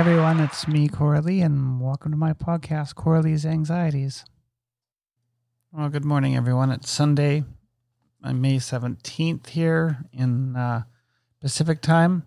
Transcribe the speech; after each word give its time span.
Everyone, 0.00 0.40
it's 0.40 0.66
me, 0.66 0.88
Coralie, 0.88 1.42
and 1.42 1.78
welcome 1.78 2.10
to 2.10 2.16
my 2.16 2.32
podcast, 2.32 2.94
Coralie's 2.94 3.44
Anxieties. 3.44 4.24
Well, 5.72 5.90
good 5.90 6.06
morning, 6.06 6.34
everyone. 6.34 6.70
It's 6.70 6.90
Sunday, 6.90 7.44
uh, 8.24 8.32
May 8.32 8.56
17th 8.56 9.48
here 9.48 10.06
in 10.10 10.56
uh, 10.56 10.84
Pacific 11.42 11.82
time. 11.82 12.24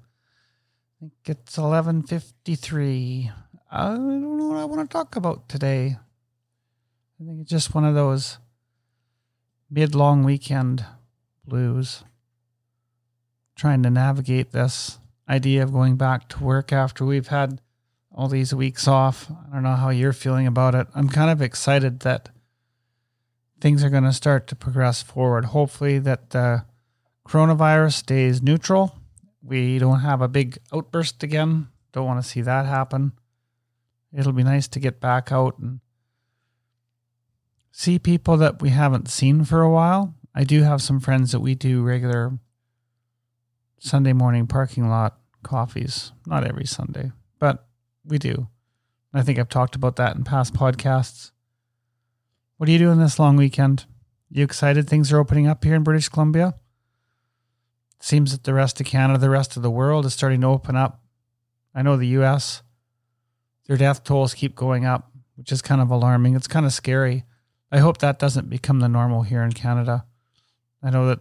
I 0.98 1.00
think 1.00 1.14
it's 1.26 1.58
11.53. 1.58 3.34
I 3.72 3.88
don't 3.88 4.38
know 4.38 4.50
what 4.50 4.58
I 4.58 4.66
want 4.66 4.88
to 4.88 4.94
talk 4.94 5.16
about 5.16 5.50
today. 5.50 5.98
I 7.20 7.26
think 7.26 7.42
it's 7.42 7.50
just 7.50 7.74
one 7.74 7.86
of 7.86 7.96
those 7.96 8.38
mid-long 9.72 10.24
weekend 10.24 10.86
blues. 11.44 12.04
Trying 13.56 13.82
to 13.82 13.90
navigate 13.90 14.52
this 14.52 15.00
idea 15.28 15.64
of 15.64 15.74
going 15.74 15.96
back 15.96 16.30
to 16.30 16.44
work 16.44 16.72
after 16.72 17.04
we've 17.04 17.30
had 17.30 17.60
all 18.14 18.28
these 18.28 18.54
weeks 18.54 18.88
off. 18.88 19.30
I 19.30 19.54
don't 19.54 19.64
know 19.64 19.76
how 19.76 19.90
you're 19.90 20.14
feeling 20.14 20.48
about 20.48 20.76
it. 20.76 20.88
I'm 20.94 21.10
kind 21.10 21.32
of 21.32 21.42
excited 21.42 22.02
that 22.02 22.30
things 23.60 23.84
are 23.84 23.90
going 23.90 24.04
to 24.04 24.14
start 24.14 24.48
to 24.48 24.56
progress 24.56 25.02
forward. 25.02 25.46
Hopefully, 25.46 26.00
that 26.00 26.30
the 26.30 26.66
coronavirus 27.28 27.94
stays 27.94 28.42
neutral. 28.42 29.00
We 29.42 29.80
don't 29.80 30.02
have 30.02 30.22
a 30.22 30.28
big 30.28 30.58
outburst 30.74 31.24
again. 31.24 31.68
Don't 31.92 32.06
want 32.06 32.24
to 32.24 32.30
see 32.30 32.42
that 32.42 32.66
happen. 32.66 33.14
It'll 34.12 34.32
be 34.32 34.44
nice 34.44 34.68
to 34.70 34.80
get 34.80 35.00
back 35.00 35.32
out 35.32 35.58
and 35.58 35.80
see 37.72 37.98
people 37.98 38.38
that 38.38 38.62
we 38.62 38.70
haven't 38.70 39.10
seen 39.10 39.44
for 39.44 39.62
a 39.62 39.70
while. 39.70 40.14
I 40.36 40.44
do 40.44 40.62
have 40.62 40.82
some 40.82 41.00
friends 41.00 41.32
that 41.32 41.40
we 41.40 41.56
do 41.56 41.82
regular 41.82 42.38
Sunday 43.80 44.14
morning 44.14 44.48
parking 44.48 44.90
lot 44.90 45.18
coffees. 45.44 46.12
Not 46.26 46.46
every 46.46 46.66
Sunday, 46.66 47.12
we 48.06 48.18
do. 48.18 48.48
I 49.14 49.22
think 49.22 49.38
I've 49.38 49.50
talked 49.50 49.76
about 49.76 49.96
that 49.98 50.16
in 50.16 50.24
past 50.24 50.54
podcasts. 50.54 51.32
What 52.58 52.68
are 52.68 52.72
you 52.72 52.80
doing 52.80 53.00
this 53.00 53.20
long 53.20 53.36
weekend? 53.36 53.86
You 54.30 54.44
excited 54.44 54.90
things 54.90 55.12
are 55.12 55.20
opening 55.20 55.48
up 55.48 55.64
here 55.64 55.76
in 55.76 55.84
British 55.84 56.10
Columbia? 56.10 56.56
Seems 58.00 58.32
that 58.32 58.44
the 58.44 58.54
rest 58.54 58.80
of 58.80 58.88
Canada, 58.88 59.20
the 59.20 59.30
rest 59.30 59.56
of 59.56 59.64
the 59.64 59.72
world 59.72 60.06
is 60.06 60.14
starting 60.14 60.42
to 60.42 60.48
open 60.48 60.76
up. 60.76 61.04
I 61.76 61.82
know 61.82 61.98
the 61.98 62.08
US, 62.20 62.64
their 63.68 63.78
death 63.78 64.04
tolls 64.04 64.34
keep 64.34 64.56
going 64.56 64.86
up, 64.86 65.12
which 65.36 65.52
is 65.52 65.62
kind 65.62 65.82
of 65.82 65.92
alarming. 65.92 66.36
It's 66.36 66.48
kind 66.48 66.66
of 66.66 66.74
scary. 66.74 67.26
I 67.72 67.80
hope 67.80 68.00
that 68.00 68.20
doesn't 68.20 68.50
become 68.50 68.80
the 68.80 68.90
normal 68.90 69.24
here 69.24 69.44
in 69.44 69.52
Canada. 69.52 70.06
I 70.82 70.90
know 70.90 71.08
that 71.08 71.20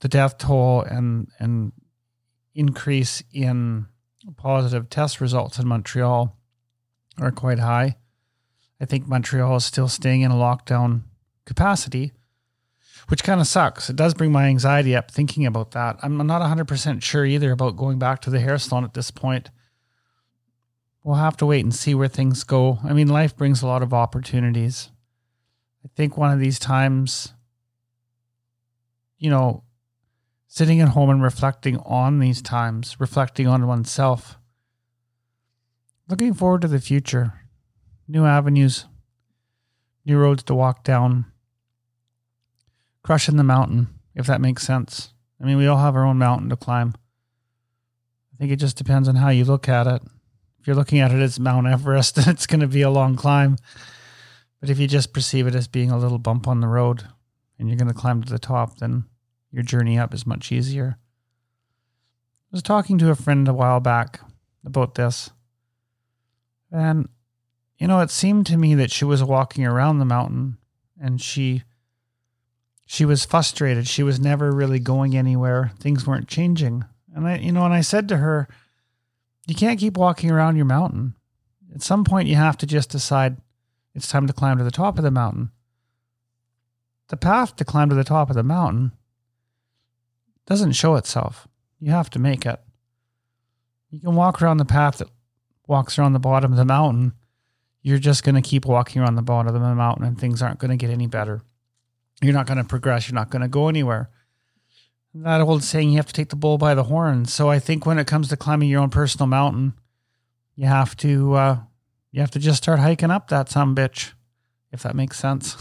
the 0.00 0.08
death 0.08 0.38
toll 0.38 0.82
and 0.82 1.28
and 1.38 1.72
increase 2.54 3.22
in 3.32 3.86
positive 4.36 4.90
test 4.90 5.20
results 5.20 5.58
in 5.58 5.66
Montreal 5.68 6.36
are 7.20 7.30
quite 7.30 7.58
high. 7.58 7.96
I 8.80 8.84
think 8.84 9.06
Montreal 9.06 9.56
is 9.56 9.64
still 9.64 9.88
staying 9.88 10.22
in 10.22 10.30
a 10.30 10.36
lockdown 10.36 11.02
capacity, 11.44 12.12
which 13.08 13.24
kind 13.24 13.40
of 13.40 13.46
sucks. 13.46 13.90
It 13.90 13.96
does 13.96 14.14
bring 14.14 14.32
my 14.32 14.46
anxiety 14.46 14.94
up 14.94 15.10
thinking 15.10 15.46
about 15.46 15.72
that. 15.72 15.98
I'm 16.02 16.16
not 16.26 16.42
100% 16.42 17.02
sure 17.02 17.24
either 17.24 17.52
about 17.52 17.76
going 17.76 17.98
back 17.98 18.20
to 18.22 18.30
the 18.30 18.40
hair 18.40 18.58
salon 18.58 18.84
at 18.84 18.94
this 18.94 19.10
point. 19.10 19.50
We'll 21.02 21.16
have 21.16 21.36
to 21.38 21.46
wait 21.46 21.64
and 21.64 21.74
see 21.74 21.94
where 21.94 22.08
things 22.08 22.44
go. 22.44 22.78
I 22.84 22.92
mean, 22.92 23.08
life 23.08 23.36
brings 23.36 23.62
a 23.62 23.66
lot 23.66 23.82
of 23.82 23.94
opportunities. 23.94 24.90
I 25.84 25.88
think 25.96 26.16
one 26.16 26.32
of 26.32 26.40
these 26.40 26.58
times, 26.58 27.32
you 29.18 29.30
know, 29.30 29.64
sitting 30.52 30.80
at 30.80 30.88
home 30.88 31.08
and 31.08 31.22
reflecting 31.22 31.78
on 31.78 32.18
these 32.18 32.42
times, 32.42 32.96
reflecting 32.98 33.46
on 33.46 33.68
oneself, 33.68 34.36
looking 36.08 36.34
forward 36.34 36.60
to 36.60 36.66
the 36.66 36.80
future, 36.80 37.34
new 38.08 38.26
avenues, 38.26 38.84
new 40.04 40.18
roads 40.18 40.42
to 40.42 40.52
walk 40.52 40.82
down, 40.82 41.24
crushing 43.04 43.36
the 43.36 43.44
mountain, 43.44 43.86
if 44.16 44.26
that 44.26 44.40
makes 44.40 44.64
sense. 44.64 45.14
I 45.40 45.44
mean, 45.44 45.56
we 45.56 45.68
all 45.68 45.78
have 45.78 45.94
our 45.94 46.04
own 46.04 46.18
mountain 46.18 46.48
to 46.48 46.56
climb. 46.56 46.94
I 48.34 48.36
think 48.36 48.50
it 48.50 48.56
just 48.56 48.76
depends 48.76 49.06
on 49.06 49.14
how 49.14 49.28
you 49.28 49.44
look 49.44 49.68
at 49.68 49.86
it. 49.86 50.02
If 50.58 50.66
you're 50.66 50.74
looking 50.74 50.98
at 50.98 51.12
it 51.12 51.22
as 51.22 51.38
Mount 51.38 51.68
Everest, 51.68 52.18
it's 52.26 52.48
going 52.48 52.60
to 52.60 52.66
be 52.66 52.82
a 52.82 52.90
long 52.90 53.14
climb. 53.14 53.56
But 54.60 54.68
if 54.68 54.80
you 54.80 54.88
just 54.88 55.12
perceive 55.12 55.46
it 55.46 55.54
as 55.54 55.68
being 55.68 55.92
a 55.92 55.98
little 55.98 56.18
bump 56.18 56.48
on 56.48 56.58
the 56.58 56.66
road 56.66 57.04
and 57.56 57.68
you're 57.68 57.78
going 57.78 57.86
to 57.86 57.94
climb 57.94 58.20
to 58.24 58.32
the 58.32 58.40
top, 58.40 58.78
then 58.78 59.04
your 59.52 59.62
journey 59.62 59.98
up 59.98 60.14
is 60.14 60.26
much 60.26 60.52
easier. 60.52 60.96
I 60.98 62.52
was 62.52 62.62
talking 62.62 62.98
to 62.98 63.10
a 63.10 63.16
friend 63.16 63.46
a 63.48 63.54
while 63.54 63.80
back 63.80 64.20
about 64.64 64.94
this, 64.94 65.30
and 66.70 67.08
you 67.78 67.86
know, 67.86 68.00
it 68.00 68.10
seemed 68.10 68.46
to 68.46 68.58
me 68.58 68.74
that 68.74 68.90
she 68.90 69.04
was 69.04 69.24
walking 69.24 69.64
around 69.64 69.98
the 69.98 70.04
mountain 70.04 70.58
and 71.00 71.20
she 71.20 71.64
she 72.86 73.04
was 73.04 73.24
frustrated. 73.24 73.86
She 73.88 74.02
was 74.02 74.20
never 74.20 74.52
really 74.52 74.78
going 74.78 75.16
anywhere. 75.16 75.72
Things 75.78 76.06
weren't 76.06 76.28
changing. 76.28 76.84
And 77.14 77.26
I 77.26 77.36
you 77.36 77.52
know, 77.52 77.64
and 77.64 77.72
I 77.72 77.80
said 77.80 78.08
to 78.08 78.18
her, 78.18 78.48
you 79.46 79.54
can't 79.54 79.80
keep 79.80 79.96
walking 79.96 80.30
around 80.30 80.56
your 80.56 80.66
mountain. 80.66 81.14
At 81.74 81.82
some 81.82 82.04
point 82.04 82.28
you 82.28 82.36
have 82.36 82.58
to 82.58 82.66
just 82.66 82.90
decide 82.90 83.38
it's 83.94 84.08
time 84.08 84.26
to 84.26 84.32
climb 84.32 84.58
to 84.58 84.64
the 84.64 84.70
top 84.70 84.98
of 84.98 85.04
the 85.04 85.10
mountain. 85.10 85.50
The 87.08 87.16
path 87.16 87.56
to 87.56 87.64
climb 87.64 87.88
to 87.88 87.94
the 87.94 88.04
top 88.04 88.28
of 88.28 88.36
the 88.36 88.42
mountain 88.42 88.92
doesn't 90.50 90.72
show 90.72 90.96
itself. 90.96 91.46
You 91.78 91.92
have 91.92 92.10
to 92.10 92.18
make 92.18 92.44
it. 92.44 92.60
You 93.88 94.00
can 94.00 94.16
walk 94.16 94.42
around 94.42 94.56
the 94.56 94.64
path 94.64 94.98
that 94.98 95.08
walks 95.68 95.96
around 95.96 96.12
the 96.12 96.18
bottom 96.18 96.50
of 96.50 96.58
the 96.58 96.64
mountain. 96.64 97.12
You're 97.82 97.98
just 97.98 98.24
going 98.24 98.34
to 98.34 98.42
keep 98.42 98.66
walking 98.66 99.00
around 99.00 99.14
the 99.14 99.22
bottom 99.22 99.54
of 99.54 99.62
the 99.62 99.74
mountain 99.76 100.04
and 100.04 100.18
things 100.18 100.42
aren't 100.42 100.58
going 100.58 100.72
to 100.72 100.76
get 100.76 100.90
any 100.90 101.06
better. 101.06 101.42
You're 102.20 102.34
not 102.34 102.48
going 102.48 102.58
to 102.58 102.64
progress. 102.64 103.08
You're 103.08 103.14
not 103.14 103.30
going 103.30 103.42
to 103.42 103.48
go 103.48 103.68
anywhere. 103.68 104.10
That 105.14 105.40
old 105.40 105.62
saying, 105.62 105.90
you 105.90 105.96
have 105.98 106.06
to 106.06 106.12
take 106.12 106.30
the 106.30 106.36
bull 106.36 106.58
by 106.58 106.74
the 106.74 106.84
horns. 106.84 107.32
So 107.32 107.48
I 107.48 107.60
think 107.60 107.86
when 107.86 108.00
it 108.00 108.08
comes 108.08 108.28
to 108.28 108.36
climbing 108.36 108.68
your 108.68 108.82
own 108.82 108.90
personal 108.90 109.28
mountain, 109.28 109.74
you 110.56 110.66
have 110.66 110.96
to 110.98 111.34
uh, 111.34 111.58
you 112.10 112.20
have 112.20 112.30
to 112.32 112.40
just 112.40 112.62
start 112.62 112.80
hiking 112.80 113.12
up 113.12 113.28
that 113.28 113.48
some 113.48 113.76
bitch, 113.76 114.12
if 114.72 114.82
that 114.82 114.96
makes 114.96 115.16
sense. 115.16 115.56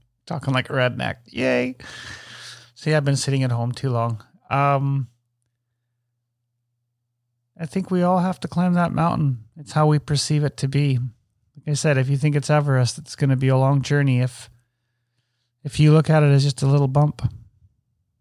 Talking 0.26 0.54
like 0.54 0.70
a 0.70 0.72
redneck. 0.72 1.16
Yay. 1.26 1.76
See, 2.80 2.94
I've 2.94 3.04
been 3.04 3.14
sitting 3.14 3.42
at 3.42 3.50
home 3.50 3.72
too 3.72 3.90
long. 3.90 4.24
Um, 4.48 5.08
I 7.54 7.66
think 7.66 7.90
we 7.90 8.02
all 8.02 8.20
have 8.20 8.40
to 8.40 8.48
climb 8.48 8.72
that 8.72 8.90
mountain. 8.90 9.44
It's 9.58 9.72
how 9.72 9.86
we 9.86 9.98
perceive 9.98 10.44
it 10.44 10.56
to 10.56 10.66
be. 10.66 10.96
Like 10.96 11.68
I 11.68 11.74
said, 11.74 11.98
if 11.98 12.08
you 12.08 12.16
think 12.16 12.36
it's 12.36 12.48
Everest, 12.48 12.96
it's 12.96 13.16
going 13.16 13.28
to 13.28 13.36
be 13.36 13.48
a 13.48 13.56
long 13.58 13.82
journey. 13.82 14.22
If 14.22 14.48
if 15.62 15.78
you 15.78 15.92
look 15.92 16.08
at 16.08 16.22
it 16.22 16.32
as 16.32 16.42
just 16.42 16.62
a 16.62 16.66
little 16.66 16.88
bump, 16.88 17.20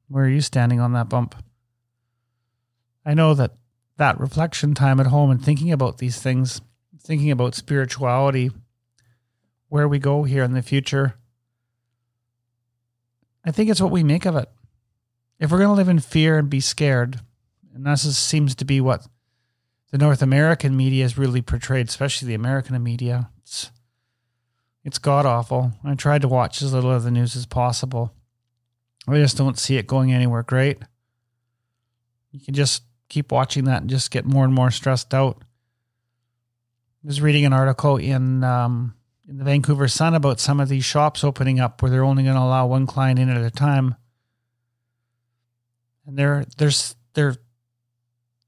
where 0.10 0.26
are 0.26 0.30
you 0.30 0.42
standing 0.42 0.82
on 0.82 0.92
that 0.92 1.08
bump? 1.08 1.42
I 3.06 3.14
know 3.14 3.34
that 3.36 3.54
that 3.96 4.20
reflection 4.20 4.74
time 4.74 5.00
at 5.00 5.08
home 5.08 5.32
and 5.32 5.42
thinking 5.42 5.72
about 5.72 6.00
these 6.00 6.20
things, 6.22 6.60
thinking 7.02 7.32
about 7.32 7.56
spirituality, 7.56 8.52
where 9.70 9.88
we 9.88 10.00
go 10.00 10.24
here 10.24 10.44
in 10.44 10.52
the 10.52 10.62
future, 10.62 11.16
I 13.46 13.52
think 13.52 13.70
it's 13.70 13.82
what 13.82 13.92
we 13.92 14.04
make 14.04 14.26
of 14.26 14.36
it. 14.36 14.50
If 15.40 15.52
we're 15.52 15.58
going 15.58 15.70
to 15.70 15.76
live 15.76 15.90
in 15.90 16.00
fear 16.00 16.38
and 16.38 16.50
be 16.50 16.60
scared, 16.60 17.22
and 17.74 17.86
this 17.86 18.04
is, 18.04 18.18
seems 18.18 18.56
to 18.56 18.66
be 18.66 18.82
what 18.82 19.08
the 19.92 19.98
North 19.98 20.22
American 20.22 20.76
media 20.76 21.04
has 21.04 21.18
really 21.18 21.42
portrayed, 21.42 21.88
especially 21.88 22.28
the 22.28 22.34
American 22.34 22.82
media, 22.84 23.30
it's 23.42 23.72
it's 24.84 24.98
god 24.98 25.26
awful. 25.26 25.74
I 25.84 25.96
tried 25.96 26.22
to 26.22 26.28
watch 26.28 26.62
as 26.62 26.74
little 26.74 26.92
of 26.92 27.04
the 27.04 27.12
news 27.12 27.36
as 27.36 27.46
possible. 27.46 28.14
I 29.08 29.18
just 29.18 29.38
don't 29.38 29.58
see 29.58 29.78
it 29.78 29.88
going 29.88 30.14
anywhere 30.14 30.44
great. 30.44 30.80
You 32.32 32.40
can 32.40 32.54
just 32.54 32.84
keep 33.08 33.32
watching 33.32 33.66
that 33.66 33.82
and 33.82 33.90
just 33.90 34.12
get 34.12 34.26
more 34.26 34.46
and 34.46 34.54
more 34.54 34.72
stressed 34.72 35.14
out. 35.14 35.44
I 37.04 37.08
was 37.08 37.22
reading 37.22 37.46
an 37.46 37.54
article 37.54 37.98
in 37.98 38.44
um, 38.44 38.96
in 39.30 39.38
the 39.38 39.44
Vancouver 39.44 39.88
Sun 39.88 40.16
about 40.16 40.40
some 40.40 40.60
of 40.60 40.70
these 40.70 40.84
shops 40.84 41.24
opening 41.24 41.60
up 41.60 41.82
where 41.82 41.92
they're 41.92 42.04
only 42.04 42.24
going 42.24 42.36
to 42.36 42.42
allow 42.42 42.66
one 42.66 42.88
client 42.88 43.20
in 43.20 43.30
at 43.30 43.46
a 43.46 43.52
time. 43.52 43.96
And 46.08 46.18
their 46.18 46.46
there's 46.58 46.96
their 47.14 47.36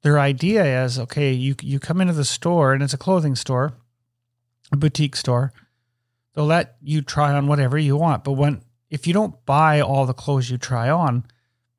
their 0.01 0.19
idea 0.19 0.83
is 0.83 0.97
okay, 0.97 1.31
you 1.31 1.55
you 1.61 1.79
come 1.79 2.01
into 2.01 2.13
the 2.13 2.25
store 2.25 2.73
and 2.73 2.81
it's 2.81 2.95
a 2.95 2.97
clothing 2.97 3.35
store, 3.35 3.73
a 4.71 4.77
boutique 4.77 5.15
store. 5.15 5.53
They'll 6.33 6.45
let 6.45 6.77
you 6.81 7.03
try 7.03 7.33
on 7.33 7.45
whatever 7.45 7.77
you 7.77 7.95
want, 7.95 8.23
but 8.23 8.33
when 8.33 8.63
if 8.89 9.05
you 9.05 9.13
don't 9.13 9.45
buy 9.45 9.81
all 9.81 10.07
the 10.07 10.13
clothes 10.13 10.49
you 10.49 10.57
try 10.57 10.89
on, 10.89 11.25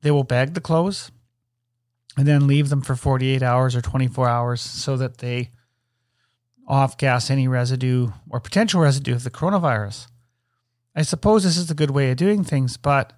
they 0.01 0.11
will 0.11 0.23
bag 0.23 0.53
the 0.53 0.61
clothes 0.61 1.11
and 2.15 2.25
then 2.25 2.47
leave 2.47 2.69
them 2.69 2.81
for 2.81 2.95
48 2.95 3.43
hours 3.43 3.75
or 3.75 3.81
24 3.81 4.29
hours 4.29 4.61
so 4.61 4.95
that 4.95 5.17
they 5.17 5.51
off 6.67 6.97
gas 6.97 7.29
any 7.29 7.47
residue 7.47 8.11
or 8.29 8.39
potential 8.39 8.81
residue 8.81 9.13
of 9.13 9.23
the 9.23 9.31
coronavirus. 9.31 10.07
I 10.95 11.01
suppose 11.01 11.43
this 11.43 11.57
is 11.57 11.71
a 11.71 11.75
good 11.75 11.91
way 11.91 12.11
of 12.11 12.17
doing 12.17 12.43
things, 12.43 12.77
but 12.77 13.13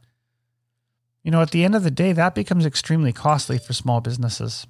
you 1.23 1.31
know, 1.31 1.41
at 1.41 1.51
the 1.51 1.63
end 1.63 1.75
of 1.75 1.83
the 1.83 1.91
day, 1.91 2.13
that 2.13 2.35
becomes 2.35 2.67
extremely 2.67 3.11
costly 3.11 3.57
for 3.57 3.73
small 3.73 3.99
businesses. 3.99 4.67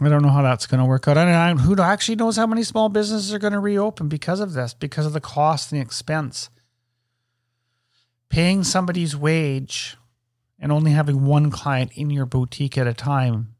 I 0.00 0.08
don't 0.08 0.22
know 0.22 0.30
how 0.30 0.42
that's 0.42 0.66
going 0.66 0.80
to 0.80 0.84
work 0.84 1.06
out. 1.06 1.16
And 1.16 1.60
who 1.60 1.80
actually 1.80 2.16
knows 2.16 2.36
how 2.36 2.48
many 2.48 2.64
small 2.64 2.88
businesses 2.88 3.32
are 3.32 3.38
going 3.38 3.52
to 3.52 3.60
reopen 3.60 4.08
because 4.08 4.40
of 4.40 4.54
this, 4.54 4.74
because 4.74 5.06
of 5.06 5.12
the 5.12 5.20
cost 5.20 5.70
and 5.70 5.80
the 5.80 5.84
expense. 5.84 6.50
Paying 8.28 8.64
somebody's 8.64 9.16
wage 9.16 9.96
and 10.58 10.72
only 10.72 10.90
having 10.90 11.24
one 11.24 11.50
client 11.52 11.92
in 11.94 12.10
your 12.10 12.26
boutique 12.26 12.76
at 12.76 12.88
a 12.88 12.94
time, 12.94 13.53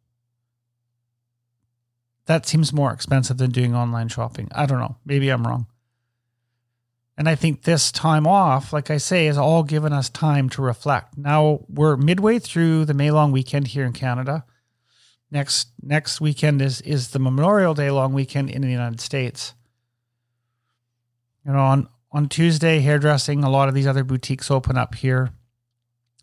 that 2.26 2.46
seems 2.46 2.72
more 2.72 2.92
expensive 2.92 3.38
than 3.38 3.50
doing 3.50 3.74
online 3.74 4.08
shopping. 4.08 4.48
I 4.54 4.66
don't 4.66 4.80
know. 4.80 4.96
Maybe 5.04 5.28
I'm 5.28 5.46
wrong. 5.46 5.66
And 7.16 7.28
I 7.28 7.34
think 7.36 7.62
this 7.62 7.92
time 7.92 8.26
off, 8.26 8.72
like 8.72 8.90
I 8.90 8.96
say, 8.96 9.26
has 9.26 9.38
all 9.38 9.62
given 9.62 9.92
us 9.92 10.08
time 10.10 10.48
to 10.50 10.62
reflect. 10.62 11.16
Now 11.16 11.64
we're 11.68 11.96
midway 11.96 12.38
through 12.38 12.86
the 12.86 12.94
May 12.94 13.10
long 13.10 13.30
weekend 13.30 13.68
here 13.68 13.84
in 13.84 13.92
Canada. 13.92 14.44
Next 15.30 15.68
next 15.80 16.20
weekend 16.20 16.60
is 16.60 16.80
is 16.80 17.10
the 17.10 17.18
Memorial 17.18 17.74
Day 17.74 17.90
long 17.90 18.12
weekend 18.12 18.50
in 18.50 18.62
the 18.62 18.70
United 18.70 19.00
States. 19.00 19.54
You 21.46 21.52
know, 21.52 21.60
on 21.60 21.88
on 22.10 22.28
Tuesday, 22.28 22.80
hairdressing, 22.80 23.44
a 23.44 23.50
lot 23.50 23.68
of 23.68 23.74
these 23.74 23.86
other 23.86 24.04
boutiques 24.04 24.50
open 24.50 24.76
up 24.76 24.94
here 24.94 25.30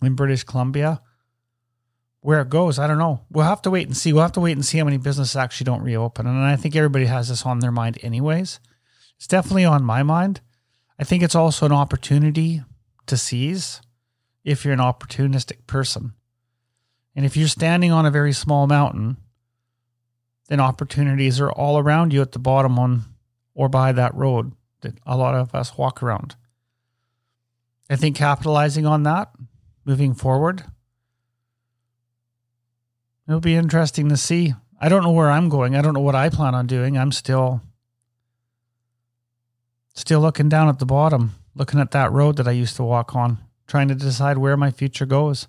in 0.01 0.15
British 0.15 0.43
Columbia. 0.43 1.01
Where 2.21 2.41
it 2.41 2.49
goes, 2.49 2.77
I 2.77 2.87
don't 2.87 2.99
know. 2.99 3.21
We'll 3.31 3.45
have 3.45 3.63
to 3.63 3.71
wait 3.71 3.87
and 3.87 3.97
see. 3.97 4.13
We'll 4.13 4.21
have 4.21 4.31
to 4.33 4.39
wait 4.39 4.51
and 4.51 4.65
see 4.65 4.77
how 4.77 4.85
many 4.85 4.97
businesses 4.97 5.35
actually 5.35 5.65
don't 5.65 5.81
reopen. 5.81 6.27
And 6.27 6.37
I 6.37 6.55
think 6.55 6.75
everybody 6.75 7.05
has 7.05 7.29
this 7.29 7.45
on 7.45 7.59
their 7.59 7.71
mind 7.71 7.97
anyways. 8.03 8.59
It's 9.17 9.27
definitely 9.27 9.65
on 9.65 9.83
my 9.83 10.03
mind 10.03 10.41
I 11.01 11.03
think 11.03 11.23
it's 11.23 11.33
also 11.33 11.65
an 11.65 11.71
opportunity 11.71 12.61
to 13.07 13.17
seize 13.17 13.81
if 14.43 14.63
you're 14.63 14.73
an 14.75 14.79
opportunistic 14.79 15.65
person. 15.65 16.13
And 17.15 17.25
if 17.25 17.35
you're 17.35 17.47
standing 17.47 17.91
on 17.91 18.05
a 18.05 18.11
very 18.11 18.33
small 18.33 18.67
mountain, 18.67 19.17
then 20.47 20.59
opportunities 20.59 21.39
are 21.39 21.51
all 21.51 21.79
around 21.79 22.13
you 22.13 22.21
at 22.21 22.33
the 22.33 22.39
bottom 22.39 22.77
on 22.77 23.05
or 23.55 23.67
by 23.67 23.91
that 23.93 24.13
road 24.13 24.53
that 24.81 24.99
a 25.03 25.17
lot 25.17 25.33
of 25.33 25.55
us 25.55 25.75
walk 25.75 26.03
around. 26.03 26.35
I 27.89 27.95
think 27.95 28.15
capitalizing 28.15 28.85
on 28.85 29.01
that, 29.01 29.31
moving 29.83 30.13
forward, 30.13 30.65
it'll 33.27 33.39
be 33.39 33.55
interesting 33.55 34.09
to 34.09 34.17
see. 34.17 34.53
I 34.79 34.89
don't 34.89 35.03
know 35.03 35.11
where 35.11 35.31
I'm 35.31 35.49
going. 35.49 35.75
I 35.75 35.81
don't 35.81 35.93
know 35.93 35.99
what 35.99 36.15
I 36.15 36.29
plan 36.29 36.55
on 36.55 36.67
doing. 36.67 36.97
I'm 36.97 37.11
still 37.11 37.61
Still 39.93 40.21
looking 40.21 40.49
down 40.49 40.69
at 40.69 40.79
the 40.79 40.85
bottom, 40.85 41.35
looking 41.53 41.79
at 41.79 41.91
that 41.91 42.11
road 42.11 42.37
that 42.37 42.47
I 42.47 42.51
used 42.51 42.75
to 42.77 42.83
walk 42.83 43.15
on, 43.15 43.39
trying 43.67 43.89
to 43.89 43.95
decide 43.95 44.37
where 44.37 44.55
my 44.55 44.71
future 44.71 45.05
goes. 45.05 45.47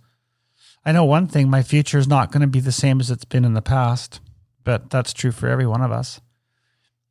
I 0.84 0.92
know 0.92 1.04
one 1.04 1.28
thing 1.28 1.48
my 1.48 1.62
future 1.62 1.98
is 1.98 2.08
not 2.08 2.32
going 2.32 2.40
to 2.40 2.48
be 2.48 2.60
the 2.60 2.72
same 2.72 2.98
as 2.98 3.10
it's 3.10 3.24
been 3.24 3.44
in 3.44 3.54
the 3.54 3.62
past, 3.62 4.20
but 4.64 4.90
that's 4.90 5.12
true 5.12 5.30
for 5.30 5.48
every 5.48 5.66
one 5.66 5.80
of 5.80 5.92
us. 5.92 6.20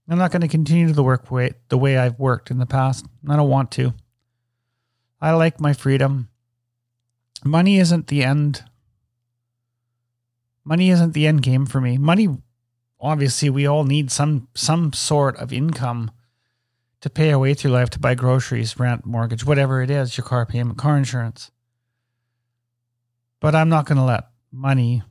I'm 0.09 0.17
not 0.17 0.31
going 0.31 0.41
to 0.41 0.49
continue 0.49 0.93
to 0.93 1.03
work 1.03 1.31
way, 1.31 1.53
the 1.69 1.77
way 1.77 1.97
I've 1.97 2.19
worked 2.19 2.51
in 2.51 2.57
the 2.57 2.65
past. 2.65 3.05
I 3.29 3.37
don't 3.37 3.49
want 3.49 3.71
to. 3.71 3.93
I 5.21 5.31
like 5.31 5.61
my 5.61 5.71
freedom. 5.71 6.27
Money 7.45 7.77
isn't 7.77 8.07
the 8.07 8.23
end. 8.23 8.65
Money 10.63 10.89
isn't 10.89 11.13
the 11.13 11.27
end 11.27 11.41
game 11.41 11.65
for 11.65 11.81
me. 11.81 11.97
Money 11.97 12.37
obviously 13.01 13.49
we 13.49 13.65
all 13.65 13.83
need 13.83 14.11
some 14.11 14.47
some 14.53 14.93
sort 14.93 15.35
of 15.37 15.51
income 15.51 16.11
to 17.01 17.09
pay 17.09 17.31
our 17.31 17.39
way 17.39 17.53
through 17.53 17.71
life 17.71 17.89
to 17.89 17.99
buy 17.99 18.13
groceries, 18.13 18.79
rent, 18.79 19.05
mortgage, 19.05 19.43
whatever 19.43 19.81
it 19.81 19.89
is, 19.89 20.17
your 20.17 20.25
car 20.25 20.45
payment, 20.45 20.77
car 20.77 20.95
insurance. 20.95 21.49
But 23.39 23.55
I'm 23.55 23.69
not 23.69 23.87
going 23.87 23.97
to 23.97 24.03
let 24.03 24.25
money 24.51 25.01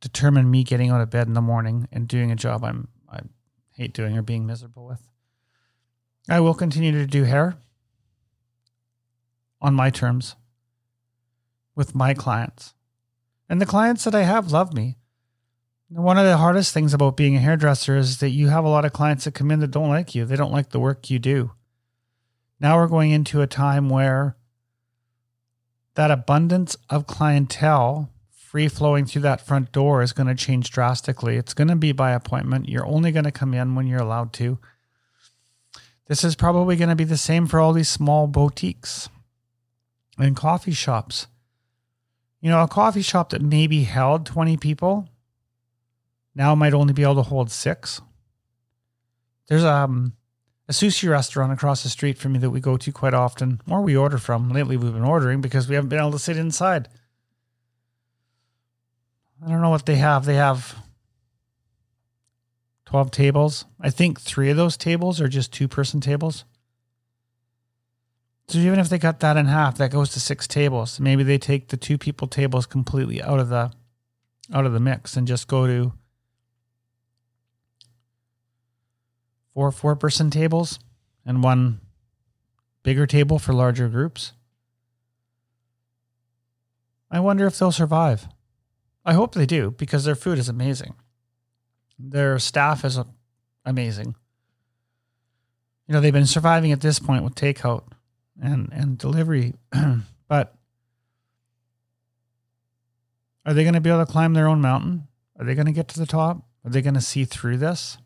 determine 0.00 0.50
me 0.50 0.62
getting 0.62 0.90
out 0.90 1.00
of 1.00 1.10
bed 1.10 1.26
in 1.26 1.34
the 1.34 1.40
morning 1.40 1.88
and 1.90 2.06
doing 2.06 2.30
a 2.30 2.36
job 2.36 2.64
I'm 2.64 2.88
I 3.10 3.20
hate 3.72 3.92
doing 3.92 4.16
or 4.16 4.22
being 4.22 4.46
miserable 4.46 4.86
with. 4.86 5.02
I 6.28 6.38
will 6.38 6.54
continue 6.54 6.92
to 6.92 7.06
do 7.06 7.24
hair 7.24 7.56
on 9.60 9.74
my 9.74 9.90
terms 9.90 10.36
with 11.74 11.94
my 11.94 12.14
clients. 12.14 12.74
And 13.52 13.60
the 13.60 13.66
clients 13.66 14.04
that 14.04 14.14
I 14.14 14.22
have 14.22 14.50
love 14.50 14.72
me. 14.72 14.96
One 15.90 16.16
of 16.16 16.24
the 16.24 16.38
hardest 16.38 16.72
things 16.72 16.94
about 16.94 17.18
being 17.18 17.36
a 17.36 17.38
hairdresser 17.38 17.98
is 17.98 18.16
that 18.20 18.30
you 18.30 18.48
have 18.48 18.64
a 18.64 18.68
lot 18.70 18.86
of 18.86 18.94
clients 18.94 19.24
that 19.24 19.34
come 19.34 19.50
in 19.50 19.60
that 19.60 19.72
don't 19.72 19.90
like 19.90 20.14
you. 20.14 20.24
They 20.24 20.36
don't 20.36 20.54
like 20.54 20.70
the 20.70 20.80
work 20.80 21.10
you 21.10 21.18
do. 21.18 21.50
Now 22.60 22.78
we're 22.78 22.86
going 22.86 23.10
into 23.10 23.42
a 23.42 23.46
time 23.46 23.90
where 23.90 24.38
that 25.96 26.10
abundance 26.10 26.78
of 26.88 27.06
clientele 27.06 28.08
free 28.30 28.68
flowing 28.68 29.04
through 29.04 29.20
that 29.20 29.46
front 29.46 29.70
door 29.70 30.00
is 30.00 30.14
going 30.14 30.28
to 30.28 30.34
change 30.34 30.70
drastically. 30.70 31.36
It's 31.36 31.52
going 31.52 31.68
to 31.68 31.76
be 31.76 31.92
by 31.92 32.12
appointment. 32.12 32.70
You're 32.70 32.86
only 32.86 33.12
going 33.12 33.26
to 33.26 33.30
come 33.30 33.52
in 33.52 33.74
when 33.74 33.86
you're 33.86 34.00
allowed 34.00 34.32
to. 34.32 34.58
This 36.08 36.24
is 36.24 36.36
probably 36.36 36.76
going 36.76 36.88
to 36.88 36.96
be 36.96 37.04
the 37.04 37.18
same 37.18 37.46
for 37.46 37.60
all 37.60 37.74
these 37.74 37.90
small 37.90 38.28
boutiques 38.28 39.10
and 40.16 40.34
coffee 40.34 40.72
shops. 40.72 41.26
You 42.42 42.50
know, 42.50 42.62
a 42.62 42.68
coffee 42.68 43.02
shop 43.02 43.30
that 43.30 43.40
maybe 43.40 43.84
held 43.84 44.26
20 44.26 44.56
people 44.56 45.08
now 46.34 46.54
might 46.56 46.74
only 46.74 46.92
be 46.92 47.04
able 47.04 47.14
to 47.14 47.22
hold 47.22 47.52
six. 47.52 48.00
There's 49.46 49.64
um, 49.64 50.14
a 50.68 50.72
sushi 50.72 51.08
restaurant 51.08 51.52
across 51.52 51.84
the 51.84 51.88
street 51.88 52.18
from 52.18 52.32
me 52.32 52.40
that 52.40 52.50
we 52.50 52.60
go 52.60 52.76
to 52.76 52.90
quite 52.92 53.14
often, 53.14 53.60
or 53.70 53.80
we 53.80 53.96
order 53.96 54.18
from. 54.18 54.50
Lately, 54.50 54.76
we've 54.76 54.92
been 54.92 55.04
ordering 55.04 55.40
because 55.40 55.68
we 55.68 55.76
haven't 55.76 55.90
been 55.90 56.00
able 56.00 56.12
to 56.12 56.18
sit 56.18 56.36
inside. 56.36 56.88
I 59.44 59.48
don't 59.48 59.62
know 59.62 59.70
what 59.70 59.86
they 59.86 59.96
have. 59.96 60.24
They 60.24 60.34
have 60.34 60.76
12 62.86 63.12
tables. 63.12 63.64
I 63.80 63.90
think 63.90 64.20
three 64.20 64.50
of 64.50 64.56
those 64.56 64.76
tables 64.76 65.20
are 65.20 65.28
just 65.28 65.52
two 65.52 65.68
person 65.68 66.00
tables. 66.00 66.44
So 68.48 68.58
even 68.58 68.78
if 68.78 68.88
they 68.88 68.98
cut 68.98 69.20
that 69.20 69.36
in 69.36 69.46
half, 69.46 69.78
that 69.78 69.90
goes 69.90 70.10
to 70.10 70.20
six 70.20 70.46
tables. 70.46 71.00
Maybe 71.00 71.22
they 71.22 71.38
take 71.38 71.68
the 71.68 71.76
two 71.76 71.96
people 71.96 72.28
tables 72.28 72.66
completely 72.66 73.22
out 73.22 73.38
of 73.40 73.48
the 73.48 73.72
out 74.52 74.66
of 74.66 74.72
the 74.72 74.80
mix 74.80 75.16
and 75.16 75.26
just 75.26 75.48
go 75.48 75.66
to 75.66 75.92
four 79.54 79.70
four 79.72 79.96
person 79.96 80.30
tables 80.30 80.78
and 81.24 81.42
one 81.42 81.80
bigger 82.82 83.06
table 83.06 83.38
for 83.38 83.52
larger 83.52 83.88
groups. 83.88 84.32
I 87.10 87.20
wonder 87.20 87.46
if 87.46 87.58
they'll 87.58 87.72
survive. 87.72 88.26
I 89.04 89.14
hope 89.14 89.34
they 89.34 89.46
do 89.46 89.70
because 89.70 90.04
their 90.04 90.14
food 90.14 90.38
is 90.38 90.48
amazing. 90.48 90.94
Their 91.98 92.38
staff 92.38 92.84
is 92.84 92.98
amazing. 93.64 94.14
You 95.86 95.94
know, 95.94 96.00
they've 96.00 96.12
been 96.12 96.26
surviving 96.26 96.72
at 96.72 96.80
this 96.80 96.98
point 96.98 97.24
with 97.24 97.34
takeout 97.34 97.84
and, 98.40 98.68
and 98.72 98.98
delivery, 98.98 99.54
but 100.28 100.54
are 103.44 103.54
they 103.54 103.64
going 103.64 103.74
to 103.74 103.80
be 103.80 103.90
able 103.90 104.04
to 104.04 104.10
climb 104.10 104.34
their 104.34 104.48
own 104.48 104.60
mountain? 104.60 105.08
Are 105.38 105.44
they 105.44 105.54
going 105.54 105.66
to 105.66 105.72
get 105.72 105.88
to 105.88 105.98
the 105.98 106.06
top? 106.06 106.44
Are 106.64 106.70
they 106.70 106.82
going 106.82 106.94
to 106.94 107.00
see 107.00 107.24
through 107.24 107.58
this? 107.58 107.98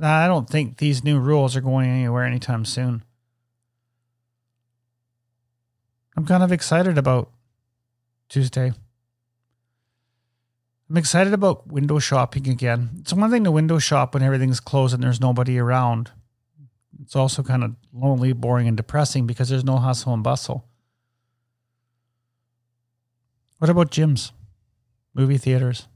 I 0.00 0.26
don't 0.26 0.50
think 0.50 0.78
these 0.78 1.04
new 1.04 1.20
rules 1.20 1.54
are 1.56 1.60
going 1.60 1.88
anywhere 1.88 2.24
anytime 2.24 2.64
soon. 2.64 3.04
I'm 6.16 6.26
kind 6.26 6.42
of 6.42 6.52
excited 6.52 6.98
about 6.98 7.30
Tuesday. 8.28 8.72
I'm 10.90 10.96
excited 10.96 11.32
about 11.32 11.66
window 11.68 11.98
shopping 11.98 12.48
again. 12.48 12.90
It's 13.00 13.12
one 13.12 13.30
thing 13.30 13.44
to 13.44 13.50
window 13.50 13.78
shop 13.78 14.14
when 14.14 14.22
everything's 14.22 14.60
closed 14.60 14.94
and 14.94 15.02
there's 15.02 15.20
nobody 15.20 15.58
around. 15.58 16.10
It's 17.04 17.14
also 17.14 17.42
kind 17.42 17.62
of 17.62 17.76
lonely, 17.92 18.32
boring, 18.32 18.66
and 18.66 18.76
depressing 18.76 19.26
because 19.26 19.48
there's 19.48 19.64
no 19.64 19.76
hustle 19.76 20.14
and 20.14 20.22
bustle. 20.22 20.66
What 23.58 23.70
about 23.70 23.90
gyms, 23.90 24.32
movie 25.14 25.38
theaters, 25.38 25.86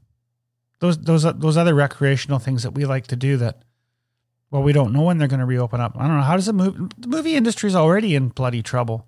those 0.80 0.98
those 0.98 1.24
uh, 1.24 1.32
those 1.32 1.56
other 1.56 1.74
recreational 1.74 2.38
things 2.38 2.62
that 2.62 2.70
we 2.72 2.84
like 2.84 3.06
to 3.08 3.16
do 3.16 3.36
that 3.38 3.62
well, 4.50 4.62
we 4.62 4.72
don't 4.72 4.92
know 4.92 5.02
when 5.02 5.18
they're 5.18 5.28
going 5.28 5.40
to 5.40 5.46
reopen 5.46 5.80
up. 5.80 5.94
I 5.98 6.06
don't 6.06 6.16
know. 6.16 6.22
How 6.22 6.36
does 6.36 6.46
the 6.46 6.54
movie, 6.54 6.78
the 6.96 7.08
movie 7.08 7.34
industry 7.34 7.68
is 7.68 7.76
already 7.76 8.14
in 8.14 8.28
bloody 8.28 8.62
trouble? 8.62 9.06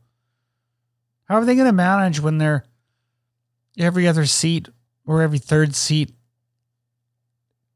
How 1.25 1.37
are 1.37 1.45
they 1.45 1.55
going 1.55 1.67
to 1.67 1.73
manage 1.73 2.21
when 2.21 2.39
they're 2.39 2.65
every 3.79 4.07
other 4.07 4.27
seat 4.27 4.69
or 5.07 5.23
every 5.23 5.39
third 5.39 5.75
seat 5.75 6.13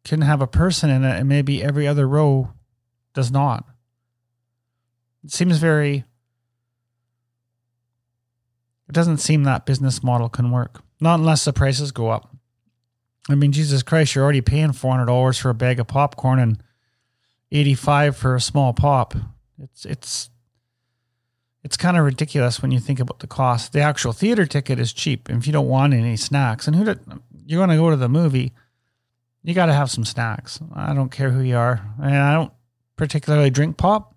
can 0.04 0.20
have 0.20 0.42
a 0.42 0.46
person 0.46 0.90
in 0.90 1.04
it 1.04 1.18
and 1.18 1.28
maybe 1.28 1.62
every 1.62 1.86
other 1.86 2.06
row 2.06 2.52
does 3.14 3.30
not? 3.30 3.64
It 5.24 5.32
seems 5.32 5.58
very, 5.58 6.04
it 8.88 8.92
doesn't 8.92 9.18
seem 9.18 9.44
that 9.44 9.66
business 9.66 10.02
model 10.02 10.28
can 10.28 10.50
work. 10.50 10.82
Not 11.00 11.18
unless 11.18 11.44
the 11.44 11.52
prices 11.52 11.92
go 11.92 12.10
up. 12.10 12.34
I 13.28 13.34
mean, 13.34 13.52
Jesus 13.52 13.82
Christ, 13.82 14.14
you're 14.14 14.24
already 14.24 14.42
paying 14.42 14.70
$400 14.70 15.40
for 15.40 15.50
a 15.50 15.54
bag 15.54 15.80
of 15.80 15.86
popcorn 15.86 16.38
and 16.38 16.62
85 17.50 18.16
for 18.16 18.34
a 18.34 18.40
small 18.40 18.72
pop. 18.72 19.14
It's 19.58 19.84
it's 19.84 20.30
it's 21.62 21.76
kind 21.76 21.96
of 21.96 22.04
ridiculous 22.04 22.60
when 22.60 22.70
you 22.70 22.78
think 22.78 23.00
about 23.00 23.20
the 23.20 23.26
cost. 23.26 23.72
The 23.72 23.80
actual 23.80 24.12
theater 24.12 24.44
ticket 24.44 24.78
is 24.78 24.92
cheap 24.92 25.30
if 25.30 25.46
you 25.46 25.52
don't 25.52 25.68
want 25.68 25.94
any 25.94 26.16
snacks. 26.16 26.66
And 26.66 26.76
who 26.76 26.84
did, 26.84 27.00
you're 27.46 27.58
going 27.58 27.70
to 27.70 27.82
go 27.82 27.90
to 27.90 27.96
the 27.96 28.08
movie, 28.08 28.52
you 29.42 29.54
got 29.54 29.66
to 29.66 29.72
have 29.72 29.90
some 29.90 30.04
snacks. 30.04 30.60
I 30.74 30.92
don't 30.94 31.10
care 31.10 31.30
who 31.30 31.42
you 31.42 31.56
are. 31.56 31.80
And 32.02 32.14
I 32.14 32.34
don't 32.34 32.52
particularly 32.96 33.50
drink 33.50 33.76
pop, 33.76 34.13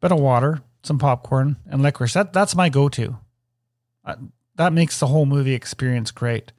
but 0.00 0.12
of 0.12 0.18
water, 0.18 0.62
some 0.82 0.98
popcorn, 0.98 1.56
and 1.66 1.82
licorice. 1.82 2.14
That 2.14 2.32
that's 2.32 2.56
my 2.56 2.68
go-to. 2.68 3.18
That 4.56 4.72
makes 4.72 4.98
the 4.98 5.06
whole 5.06 5.26
movie 5.26 5.54
experience 5.54 6.10
great. 6.10 6.52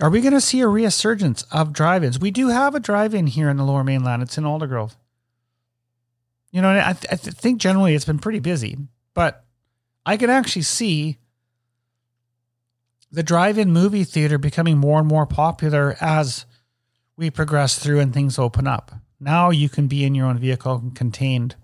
Are 0.00 0.10
we 0.10 0.20
going 0.20 0.32
to 0.32 0.40
see 0.40 0.60
a 0.60 0.68
resurgence 0.68 1.42
of 1.50 1.72
drive-ins? 1.72 2.20
We 2.20 2.30
do 2.30 2.48
have 2.48 2.74
a 2.74 2.80
drive-in 2.80 3.26
here 3.26 3.50
in 3.50 3.56
the 3.56 3.64
Lower 3.64 3.82
Mainland. 3.82 4.22
It's 4.22 4.38
in 4.38 4.44
Aldergrove. 4.44 4.94
You 6.52 6.62
know, 6.62 6.70
I, 6.70 6.92
th- 6.92 7.12
I 7.12 7.16
th- 7.16 7.36
think 7.36 7.60
generally 7.60 7.94
it's 7.94 8.04
been 8.04 8.20
pretty 8.20 8.38
busy, 8.38 8.78
but 9.12 9.44
I 10.06 10.16
can 10.16 10.30
actually 10.30 10.62
see 10.62 11.18
the 13.10 13.22
drive-in 13.22 13.72
movie 13.72 14.04
theater 14.04 14.38
becoming 14.38 14.78
more 14.78 15.00
and 15.00 15.08
more 15.08 15.26
popular 15.26 15.96
as 16.00 16.46
we 17.16 17.28
progress 17.28 17.78
through 17.78 17.98
and 18.00 18.14
things 18.14 18.38
open 18.38 18.66
up. 18.66 18.92
Now 19.18 19.50
you 19.50 19.68
can 19.68 19.88
be 19.88 20.04
in 20.04 20.14
your 20.14 20.26
own 20.26 20.38
vehicle 20.38 20.76
and 20.76 20.94
contained. 20.94 21.56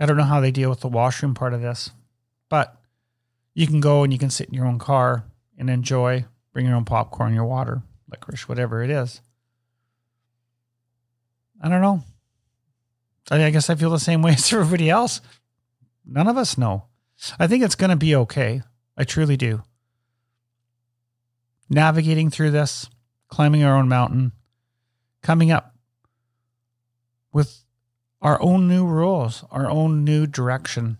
I 0.00 0.06
don't 0.06 0.16
know 0.16 0.24
how 0.24 0.40
they 0.40 0.50
deal 0.50 0.70
with 0.70 0.80
the 0.80 0.88
washroom 0.88 1.34
part 1.34 1.52
of 1.52 1.60
this, 1.60 1.90
but 2.48 2.80
you 3.54 3.66
can 3.66 3.80
go 3.80 4.02
and 4.02 4.12
you 4.12 4.18
can 4.18 4.30
sit 4.30 4.48
in 4.48 4.54
your 4.54 4.66
own 4.66 4.78
car 4.78 5.26
and 5.58 5.68
enjoy, 5.68 6.24
bring 6.54 6.66
your 6.66 6.74
own 6.74 6.86
popcorn, 6.86 7.34
your 7.34 7.44
water, 7.44 7.82
licorice, 8.10 8.48
whatever 8.48 8.82
it 8.82 8.88
is. 8.88 9.20
I 11.62 11.68
don't 11.68 11.82
know. 11.82 12.02
I 13.30 13.50
guess 13.50 13.68
I 13.68 13.74
feel 13.74 13.90
the 13.90 13.98
same 14.00 14.22
way 14.22 14.32
as 14.38 14.50
everybody 14.52 14.88
else. 14.88 15.20
None 16.06 16.26
of 16.26 16.38
us 16.38 16.56
know. 16.56 16.86
I 17.38 17.46
think 17.46 17.62
it's 17.62 17.74
going 17.74 17.90
to 17.90 17.96
be 17.96 18.16
okay. 18.16 18.62
I 18.96 19.04
truly 19.04 19.36
do. 19.36 19.62
Navigating 21.68 22.30
through 22.30 22.52
this, 22.52 22.88
climbing 23.28 23.62
our 23.62 23.76
own 23.76 23.88
mountain, 23.88 24.32
coming 25.22 25.50
up 25.50 25.76
with 27.32 27.64
our 28.22 28.40
own 28.42 28.68
new 28.68 28.86
rules, 28.86 29.44
our 29.50 29.68
own 29.68 30.04
new 30.04 30.26
direction. 30.26 30.98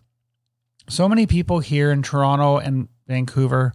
So 0.89 1.09
many 1.09 1.27
people 1.27 1.61
here 1.61 1.91
in 1.91 2.03
Toronto 2.03 2.59
and 2.59 2.89
Vancouver 3.07 3.73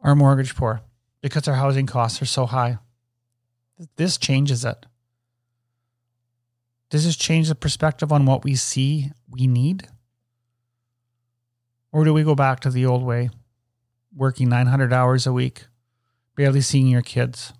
are 0.00 0.14
mortgage 0.14 0.54
poor 0.54 0.82
because 1.20 1.46
our 1.48 1.54
housing 1.54 1.86
costs 1.86 2.22
are 2.22 2.26
so 2.26 2.46
high. 2.46 2.78
This 3.96 4.16
changes 4.16 4.64
it. 4.64 4.86
Does 6.90 7.04
this 7.04 7.16
change 7.16 7.48
the 7.48 7.54
perspective 7.54 8.12
on 8.12 8.26
what 8.26 8.44
we 8.44 8.54
see 8.54 9.10
we 9.28 9.46
need? 9.46 9.88
Or 11.90 12.04
do 12.04 12.12
we 12.12 12.22
go 12.22 12.34
back 12.34 12.60
to 12.60 12.70
the 12.70 12.86
old 12.86 13.02
way, 13.02 13.30
working 14.14 14.48
900 14.48 14.92
hours 14.92 15.26
a 15.26 15.32
week, 15.32 15.66
barely 16.36 16.60
seeing 16.60 16.86
your 16.86 17.02
kids, 17.02 17.52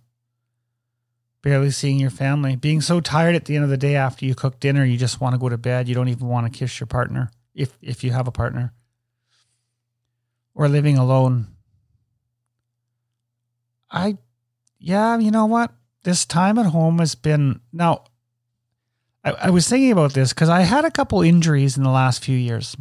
barely 1.42 1.70
seeing 1.70 1.99
your 1.99 2.11
family, 2.11 2.56
being 2.56 2.80
so 2.80 3.00
tired 3.00 3.34
at 3.34 3.44
the 3.44 3.56
end 3.56 3.64
of 3.64 3.70
the 3.70 3.76
day 3.76 3.96
after 3.96 4.25
you 4.25 4.34
cook 4.34 4.61
dinner, 4.61 4.84
you 4.84 4.96
just 4.96 5.20
want 5.20 5.34
to 5.34 5.38
go 5.38 5.49
to 5.49 5.58
bed. 5.58 5.88
You 5.88 5.94
don't 5.94 6.08
even 6.08 6.28
want 6.28 6.50
to 6.50 6.56
kiss 6.56 6.78
your 6.78 6.87
partner 6.87 7.30
if, 7.54 7.76
if 7.82 8.04
you 8.04 8.12
have 8.12 8.28
a 8.28 8.32
partner, 8.32 8.72
or 10.54 10.68
living 10.68 10.96
alone. 10.96 11.49
I, 13.90 14.16
yeah, 14.78 15.18
you 15.18 15.30
know 15.30 15.46
what? 15.46 15.72
This 16.04 16.25
time 16.25 16.58
at 16.58 16.66
home 16.66 16.99
has 16.99 17.14
been 17.14 17.61
now. 17.72 18.04
I, 19.25 19.32
I 19.32 19.50
was 19.50 19.68
thinking 19.68 19.92
about 19.92 20.14
this 20.14 20.32
because 20.32 20.49
I 20.49 20.62
had 20.62 20.84
a 20.84 20.90
couple 20.90 21.20
injuries 21.22 21.76
in 21.76 21.82
the 21.82 21.90
last 21.90 22.25
few 22.25 22.37
years 22.37 22.76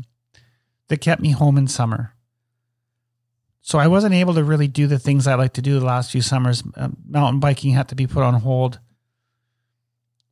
that 0.87 1.01
kept 1.01 1.21
me 1.21 1.31
home 1.31 1.57
in 1.57 1.67
summer. 1.67 2.13
So 3.61 3.77
I 3.77 3.87
wasn't 3.87 4.15
able 4.15 4.33
to 4.33 4.43
really 4.43 4.67
do 4.67 4.87
the 4.87 4.99
things 4.99 5.27
I 5.27 5.35
like 5.35 5.53
to 5.53 5.61
do 5.61 5.79
the 5.79 5.85
last 5.85 6.11
few 6.11 6.21
summers. 6.21 6.63
Uh, 6.75 6.89
mountain 7.07 7.39
biking 7.39 7.73
had 7.73 7.87
to 7.89 7.95
be 7.95 8.07
put 8.07 8.23
on 8.23 8.33
hold. 8.35 8.79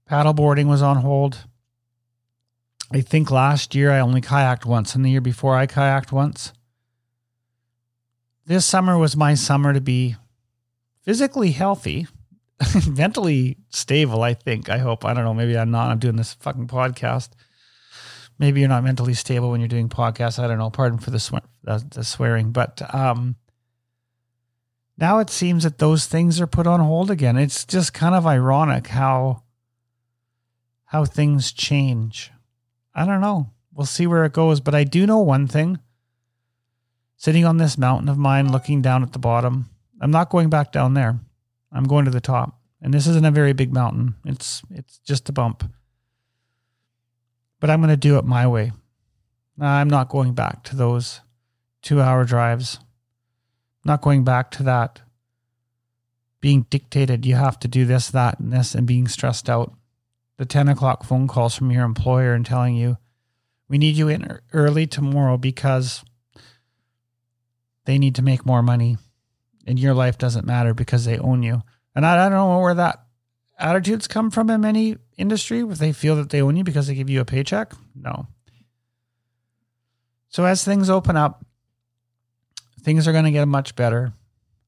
Paddleboarding 0.10 0.68
was 0.68 0.82
on 0.82 0.98
hold. 0.98 1.46
I 2.92 3.02
think 3.02 3.30
last 3.30 3.76
year 3.76 3.92
I 3.92 4.00
only 4.00 4.22
kayaked 4.22 4.66
once, 4.66 4.96
and 4.96 5.06
the 5.06 5.12
year 5.12 5.22
before 5.22 5.56
I 5.56 5.68
kayaked 5.68 6.12
once. 6.12 6.54
This 8.48 8.66
summer 8.66 8.98
was 8.98 9.16
my 9.16 9.36
summer 9.36 9.74
to 9.74 9.82
be 9.82 10.16
physically 11.04 11.52
healthy, 11.52 12.08
mentally 12.88 13.58
stable, 13.70 14.24
I 14.24 14.34
think. 14.34 14.70
I 14.70 14.80
hope. 14.80 15.06
I 15.06 15.14
don't 15.14 15.24
know. 15.24 15.36
Maybe 15.36 15.56
I'm 15.56 15.70
not. 15.70 15.92
I'm 15.92 16.00
doing 16.00 16.16
this 16.16 16.34
fucking 16.34 16.68
podcast 16.68 17.30
maybe 18.40 18.62
you're 18.62 18.70
not 18.70 18.84
mentally 18.84 19.14
stable 19.14 19.52
when 19.52 19.60
you're 19.60 19.68
doing 19.68 19.90
podcasts. 19.90 20.40
I 20.40 20.48
don't 20.48 20.58
know. 20.58 20.70
Pardon 20.70 20.98
for 20.98 21.12
the, 21.12 21.20
sw- 21.20 21.46
the, 21.64 21.86
the 21.90 22.04
swearing, 22.04 22.52
but 22.52 22.82
um, 22.96 23.36
now 24.98 25.20
it 25.20 25.30
seems 25.30 25.64
that 25.64 25.78
those 25.78 26.08
things 26.08 26.42
are 26.42 26.48
put 26.48 26.66
on 26.66 26.80
hold 26.80 27.12
again. 27.12 27.38
It's 27.38 27.66
just 27.66 27.94
kind 27.94 28.16
of 28.16 28.26
ironic 28.26 28.88
how 28.88 29.44
how 30.86 31.06
things 31.06 31.52
change. 31.52 32.32
I 32.96 33.06
don't 33.06 33.22
know. 33.22 33.52
We'll 33.74 33.86
see 33.86 34.08
where 34.08 34.26
it 34.26 34.34
goes, 34.34 34.60
but 34.60 34.74
I 34.74 34.84
do 34.84 35.06
know 35.06 35.20
one 35.20 35.46
thing. 35.46 35.78
Sitting 37.16 37.46
on 37.46 37.58
this 37.58 37.78
mountain 37.78 38.10
of 38.10 38.18
mine, 38.18 38.52
looking 38.52 38.82
down 38.82 39.04
at 39.04 39.12
the 39.12 39.20
bottom, 39.20 39.70
I'm 40.02 40.10
not 40.10 40.32
going 40.32 40.50
back 40.50 40.72
down 40.72 40.96
there. 40.96 41.20
I'm 41.72 41.84
going 41.84 42.06
to 42.06 42.12
the 42.12 42.20
top. 42.20 42.60
And 42.82 42.92
this 42.92 43.06
isn't 43.06 43.26
a 43.26 43.30
very 43.30 43.54
big 43.54 43.72
mountain. 43.72 44.16
It's 44.26 44.64
it's 44.72 44.98
just 45.00 45.30
a 45.30 45.34
bump 45.34 45.70
but 47.60 47.70
I'm 47.70 47.80
going 47.80 47.90
to 47.90 47.98
do 47.98 48.18
it 48.18 48.26
my 48.26 48.48
way. 48.48 48.72
I'm 49.60 49.90
not 49.90 50.10
going 50.10 50.34
back 50.34 50.64
to 50.66 50.76
those 50.76 51.22
two 51.82 52.02
hour 52.02 52.24
drives. 52.24 52.80
Not 53.84 54.02
going 54.02 54.24
back 54.24 54.52
to 54.52 54.64
that 54.64 55.02
being 56.42 56.66
dictated. 56.70 57.26
You 57.26 57.36
have 57.36 57.60
to 57.60 57.68
do 57.68 57.86
this, 57.86 58.10
that, 58.12 58.40
and 58.40 58.54
this, 58.54 58.76
and 58.76 58.88
being 58.88 59.08
stressed 59.08 59.50
out. 59.50 59.74
The 60.38 60.46
10 60.46 60.70
o'clock 60.70 61.04
phone 61.04 61.28
calls 61.28 61.56
from 61.56 61.72
your 61.72 61.84
employer 61.84 62.34
and 62.34 62.46
telling 62.46 62.76
you, 62.76 62.98
we 63.68 63.78
need 63.78 63.98
you 63.98 64.08
in 64.08 64.40
early 64.54 64.88
tomorrow 64.88 65.38
because 65.38 66.04
they 67.86 67.98
need 67.98 68.16
to 68.16 68.22
make 68.22 68.46
more 68.46 68.64
money 68.64 68.98
and 69.70 69.78
your 69.78 69.94
life 69.94 70.18
doesn't 70.18 70.48
matter 70.48 70.74
because 70.74 71.06
they 71.06 71.20
own 71.20 71.44
you. 71.44 71.62
And 71.94 72.06
I, 72.06 72.26
I 72.26 72.30
don't 72.30 72.32
know 72.32 72.60
where 72.60 72.74
that 72.74 73.04
attitudes 73.60 74.08
come 74.08 74.32
from 74.32 74.50
in 74.50 74.62
many 74.62 74.98
industry 75.18 75.60
if 75.60 75.78
they 75.78 75.92
feel 75.92 76.16
that 76.16 76.30
they 76.30 76.42
own 76.42 76.56
you 76.56 76.64
because 76.64 76.88
they 76.88 76.96
give 76.96 77.10
you 77.10 77.22
a 77.22 77.26
paycheck? 77.26 77.74
No. 77.96 78.28
So 80.30 80.46
as 80.46 80.64
things 80.64 80.90
open 80.90 81.18
up, 81.18 81.46
things 82.82 83.08
are 83.08 83.12
going 83.12 83.26
to 83.26 83.32
get 83.32 83.48
much 83.48 83.76
better. 83.76 84.14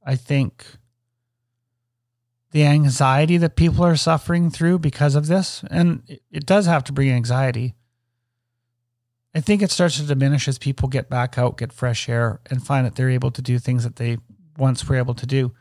I 0.06 0.16
think 0.16 0.66
the 2.52 2.66
anxiety 2.66 3.38
that 3.38 3.56
people 3.56 3.86
are 3.86 3.96
suffering 3.96 4.50
through 4.50 4.80
because 4.80 5.16
of 5.16 5.28
this, 5.28 5.64
and 5.70 6.04
it 6.32 6.46
does 6.46 6.66
have 6.66 6.84
to 6.86 6.94
bring 6.94 7.10
anxiety. 7.10 7.76
I 9.34 9.40
think 9.40 9.62
it 9.62 9.72
starts 9.72 9.98
to 9.98 10.04
diminish 10.04 10.48
as 10.48 10.58
people 10.58 10.90
get 10.90 11.10
back 11.10 11.38
out, 11.38 11.58
get 11.58 11.72
fresh 11.72 12.10
air, 12.10 12.42
and 12.50 12.66
find 12.66 12.86
that 12.86 12.96
they're 12.96 13.10
able 13.10 13.32
to 13.32 13.42
do 13.42 13.58
things 13.60 13.84
that 13.84 13.96
they 13.96 14.18
once 14.58 14.88
were 14.88 14.98
able 14.98 15.14
to 15.14 15.26
do. 15.26 15.54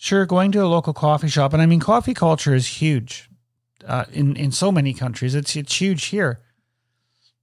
Sure, 0.00 0.26
going 0.26 0.52
to 0.52 0.62
a 0.62 0.66
local 0.68 0.94
coffee 0.94 1.26
shop, 1.26 1.52
and 1.52 1.60
I 1.60 1.66
mean, 1.66 1.80
coffee 1.80 2.14
culture 2.14 2.54
is 2.54 2.80
huge 2.80 3.28
uh, 3.84 4.04
in 4.12 4.36
in 4.36 4.52
so 4.52 4.70
many 4.70 4.94
countries. 4.94 5.34
It's 5.34 5.56
it's 5.56 5.80
huge 5.80 6.04
here. 6.06 6.40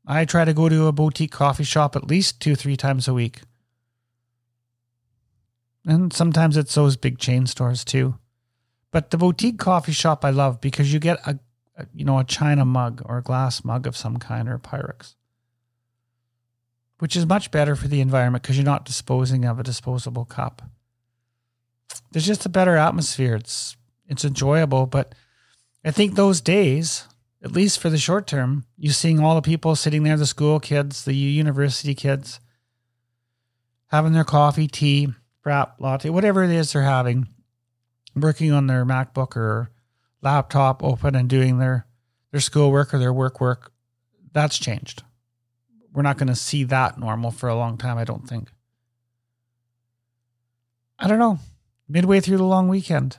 I 0.07 0.23
try 0.23 0.45
to 0.45 0.53
go 0.53 0.69
to 0.69 0.87
a 0.87 0.93
boutique 0.93 1.33
coffee 1.33 1.65
shop 1.65 1.97
at 1.97 2.07
least 2.07 2.39
two 2.39 2.55
three 2.55 2.77
times 2.77 3.09
a 3.09 3.13
week, 3.13 3.41
and 5.85 6.13
sometimes 6.13 6.55
it's 6.55 6.73
those 6.73 6.95
big 6.95 7.19
chain 7.19 7.45
stores 7.45 7.83
too. 7.83 8.15
But 8.89 9.11
the 9.11 9.17
boutique 9.17 9.59
coffee 9.59 9.91
shop 9.91 10.23
I 10.23 10.29
love 10.29 10.61
because 10.61 10.93
you 10.93 10.99
get 10.99 11.19
a, 11.27 11.37
a 11.75 11.87
you 11.93 12.05
know 12.05 12.19
a 12.19 12.23
china 12.23 12.63
mug 12.63 13.01
or 13.03 13.17
a 13.17 13.21
glass 13.21 13.65
mug 13.65 13.85
of 13.85 13.97
some 13.97 14.15
kind 14.15 14.47
or 14.47 14.59
Pyrex, 14.59 15.15
which 16.99 17.17
is 17.17 17.25
much 17.25 17.51
better 17.51 17.75
for 17.75 17.89
the 17.89 17.99
environment 17.99 18.43
because 18.43 18.55
you're 18.55 18.63
not 18.63 18.85
disposing 18.85 19.43
of 19.43 19.59
a 19.59 19.63
disposable 19.63 20.23
cup 20.23 20.61
there's 22.11 22.25
just 22.25 22.45
a 22.45 22.49
better 22.49 22.77
atmosphere. 22.77 23.35
It's 23.35 23.75
it's 24.07 24.23
enjoyable, 24.23 24.85
but 24.85 25.13
I 25.83 25.91
think 25.91 26.15
those 26.15 26.41
days, 26.41 27.07
at 27.43 27.51
least 27.51 27.79
for 27.79 27.89
the 27.89 27.97
short 27.97 28.27
term, 28.27 28.65
you 28.77 28.91
seeing 28.91 29.19
all 29.19 29.35
the 29.35 29.41
people 29.41 29.75
sitting 29.75 30.03
there, 30.03 30.15
the 30.15 30.25
school 30.25 30.59
kids, 30.59 31.05
the 31.05 31.13
university 31.13 31.95
kids, 31.95 32.39
having 33.87 34.13
their 34.13 34.23
coffee, 34.23 34.67
tea, 34.67 35.09
frap, 35.45 35.71
latte, 35.79 36.09
whatever 36.09 36.43
it 36.43 36.51
is 36.51 36.71
they're 36.71 36.83
having, 36.83 37.27
working 38.15 38.51
on 38.51 38.67
their 38.67 38.85
MacBook 38.85 39.35
or 39.35 39.71
laptop 40.21 40.83
open 40.83 41.15
and 41.15 41.29
doing 41.29 41.57
their 41.57 41.85
their 42.31 42.41
schoolwork 42.41 42.93
or 42.93 42.99
their 42.99 43.13
work 43.13 43.41
work. 43.41 43.71
That's 44.31 44.59
changed. 44.59 45.03
We're 45.93 46.01
not 46.01 46.17
going 46.17 46.27
to 46.27 46.35
see 46.35 46.63
that 46.65 46.99
normal 46.99 47.31
for 47.31 47.47
a 47.49 47.55
long 47.55 47.77
time, 47.77 47.97
I 47.97 48.03
don't 48.03 48.27
think. 48.27 48.51
I 50.99 51.07
don't 51.07 51.19
know 51.19 51.39
midway 51.87 52.19
through 52.19 52.37
the 52.37 52.43
long 52.43 52.67
weekend. 52.67 53.17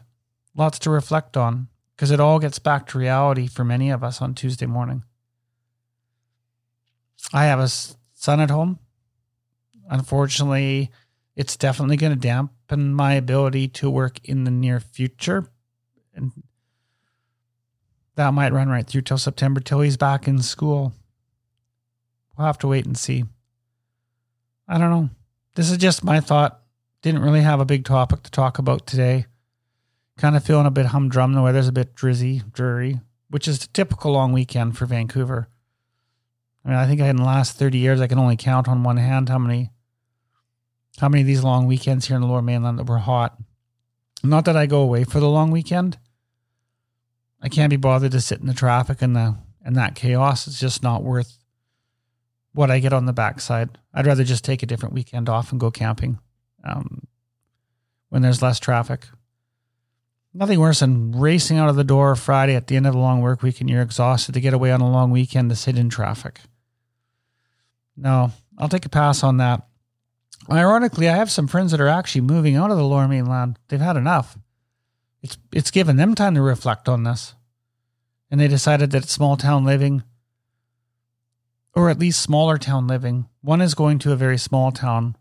Lots 0.55 0.79
to 0.81 0.91
reflect 0.91 1.37
on 1.37 1.69
because 1.95 2.11
it 2.11 2.21
all 2.21 2.39
gets 2.39 2.59
back 2.59 2.87
to 2.89 2.99
reality 2.99 3.47
for 3.47 3.65
many 3.65 3.91
of 3.91 4.03
us 4.03 4.21
on 4.23 4.35
Tuesday 4.35 4.67
morning. 4.67 5.05
I 7.33 7.45
have 7.45 7.59
a 7.59 7.69
son 7.69 8.41
at 8.41 8.51
home. 8.51 8.79
Unfortunately, 9.89 10.91
It's 11.37 11.57
definitely 11.57 11.99
going 11.99 12.15
to 12.15 12.19
dampen 12.19 12.95
my 12.95 13.13
ability 13.13 13.69
to 13.69 13.91
work 13.91 14.19
in 14.25 14.45
the 14.45 14.51
near 14.51 14.81
future. 14.81 15.47
And 16.15 16.33
that 18.15 18.33
might 18.33 18.55
run 18.55 18.71
right 18.71 18.87
through 18.87 19.03
till 19.03 19.19
September, 19.19 19.61
till 19.61 19.83
he's 19.83 19.99
back 19.99 20.27
in 20.27 20.41
school. 20.41 20.95
We'll 22.37 22.47
have 22.47 22.59
to 22.61 22.69
wait 22.69 22.87
and 22.87 22.97
see. 22.97 23.25
I 24.67 24.79
don't 24.79 24.91
know. 24.91 25.11
This 25.55 25.71
is 25.71 25.77
just 25.77 26.03
my 26.03 26.21
thought. 26.21 26.63
Didn't 27.07 27.23
really 27.23 27.43
have 27.43 27.61
a 27.61 27.65
big 27.65 27.85
topic 27.85 28.25
to 28.25 28.33
talk 28.33 28.59
about 28.59 28.85
today. 28.85 29.27
Kind 30.19 30.37
of 30.37 30.43
feeling 30.43 30.67
a 30.67 30.73
bit 30.73 30.87
humdrum. 30.87 31.35
The 31.35 31.43
weather's 31.43 31.69
a 31.69 31.73
bit 31.73 31.95
drizzy, 31.95 32.43
dreary, 32.51 32.99
which 33.31 33.47
is 33.47 33.63
a 33.63 33.69
typical 33.69 34.11
long 34.11 34.33
weekend 34.33 34.77
for 34.77 34.87
Vancouver. 34.87 35.47
I 36.65 36.69
mean, 36.69 36.77
I 36.77 36.85
think 36.89 36.99
in 36.99 37.15
the 37.15 37.23
last 37.23 37.57
30 37.57 37.79
years, 37.79 38.01
I 38.01 38.09
can 38.09 38.19
only 38.19 38.37
count 38.37 38.67
on 38.67 38.83
one 38.83 38.97
hand 38.97 39.29
how 39.29 39.39
many 39.39 39.71
how 40.99 41.09
many 41.09 41.21
of 41.21 41.29
these 41.29 41.45
long 41.45 41.69
weekends 41.69 42.09
here 42.09 42.17
in 42.17 42.23
the 42.23 42.27
lower 42.27 42.43
mainland 42.43 42.81
that 42.81 42.89
were 42.89 42.99
hot. 42.99 43.39
Not 44.25 44.45
that 44.47 44.57
I 44.57 44.67
go 44.67 44.81
away 44.81 45.05
for 45.05 45.21
the 45.21 45.31
long 45.31 45.53
weekend. 45.53 45.99
I 47.41 47.49
can't 47.49 47.71
be 47.71 47.77
bothered 47.77 48.11
to 48.11 48.21
sit 48.21 48.41
in 48.41 48.49
the 48.49 48.53
traffic 48.53 49.01
and 49.01 49.15
the 49.15 49.37
and 49.65 49.77
that 49.77 49.95
chaos. 49.95 50.49
It's 50.49 50.59
just 50.59 50.83
not 50.83 51.05
worth 51.05 51.39
what 52.53 52.73
I 52.73 52.81
get 52.81 52.93
on 52.93 53.07
the 53.07 53.13
backside. 53.13 53.79
I'd 53.95 54.09
rather 54.09 54.25
just 54.25 54.45
take 54.45 54.65
a 54.65 54.67
different 54.67 54.93
weekend 54.93 55.29
off 55.29 55.53
and 55.53 55.61
go 55.61 55.71
camping 55.71 56.19
um, 56.67 57.07
when 58.09 58.23
there's 58.23 58.43
less 58.43 58.59
traffic. 58.61 59.07
Nothing 60.35 60.61
worse 60.61 60.81
than 60.81 61.13
racing 61.13 61.57
out 61.57 61.71
of 61.71 61.77
the 61.77 61.85
door 61.85 62.15
Friday 62.15 62.55
at 62.55 62.67
the 62.67 62.77
end 62.77 62.87
of 62.87 62.95
a 62.95 62.99
long 62.99 63.23
work 63.23 63.43
week 63.43 63.61
and 63.61 63.71
you're 63.71 63.81
exhausted 63.81 64.33
to 64.33 64.41
get 64.41 64.53
away 64.53 64.71
on 64.71 64.83
a 64.83 64.91
long 64.91 65.11
weekend 65.11 65.49
to 65.49 65.57
sit 65.57 65.79
in 65.79 65.89
traffic. 65.89 66.41
No, 67.97 68.33
I'll 68.59 68.69
take 68.69 68.85
a 68.85 68.91
pass 68.91 69.23
on 69.23 69.39
that. 69.39 69.67
Ironically, 70.51 71.09
I 71.09 71.17
have 71.17 71.31
some 71.31 71.47
friends 71.47 71.71
that 71.71 71.81
are 71.81 71.89
actually 71.89 72.21
moving 72.21 72.57
out 72.57 72.71
of 72.71 72.77
the 72.77 72.85
lower 72.85 73.09
mainland. 73.09 73.59
They've 73.69 73.81
had 73.81 73.97
enough. 73.97 74.37
It's 75.23 75.39
it's 75.53 75.71
given 75.71 75.97
them 75.97 76.15
time 76.15 76.35
to 76.35 76.43
reflect 76.43 76.89
on 76.89 77.05
this. 77.05 77.35
And 78.31 78.39
they 78.39 78.49
decided 78.49 78.91
that 78.91 79.09
small 79.09 79.37
town 79.37 79.65
living 79.65 80.03
or 81.77 81.91
at 81.91 81.99
least 81.99 82.23
smaller 82.23 82.57
town 82.57 82.87
living. 82.89 83.29
One 83.43 83.61
is 83.61 83.75
going 83.75 83.99
to 84.01 84.13
a 84.13 84.17
very 84.17 84.39
small 84.39 84.73
town. 84.73 85.15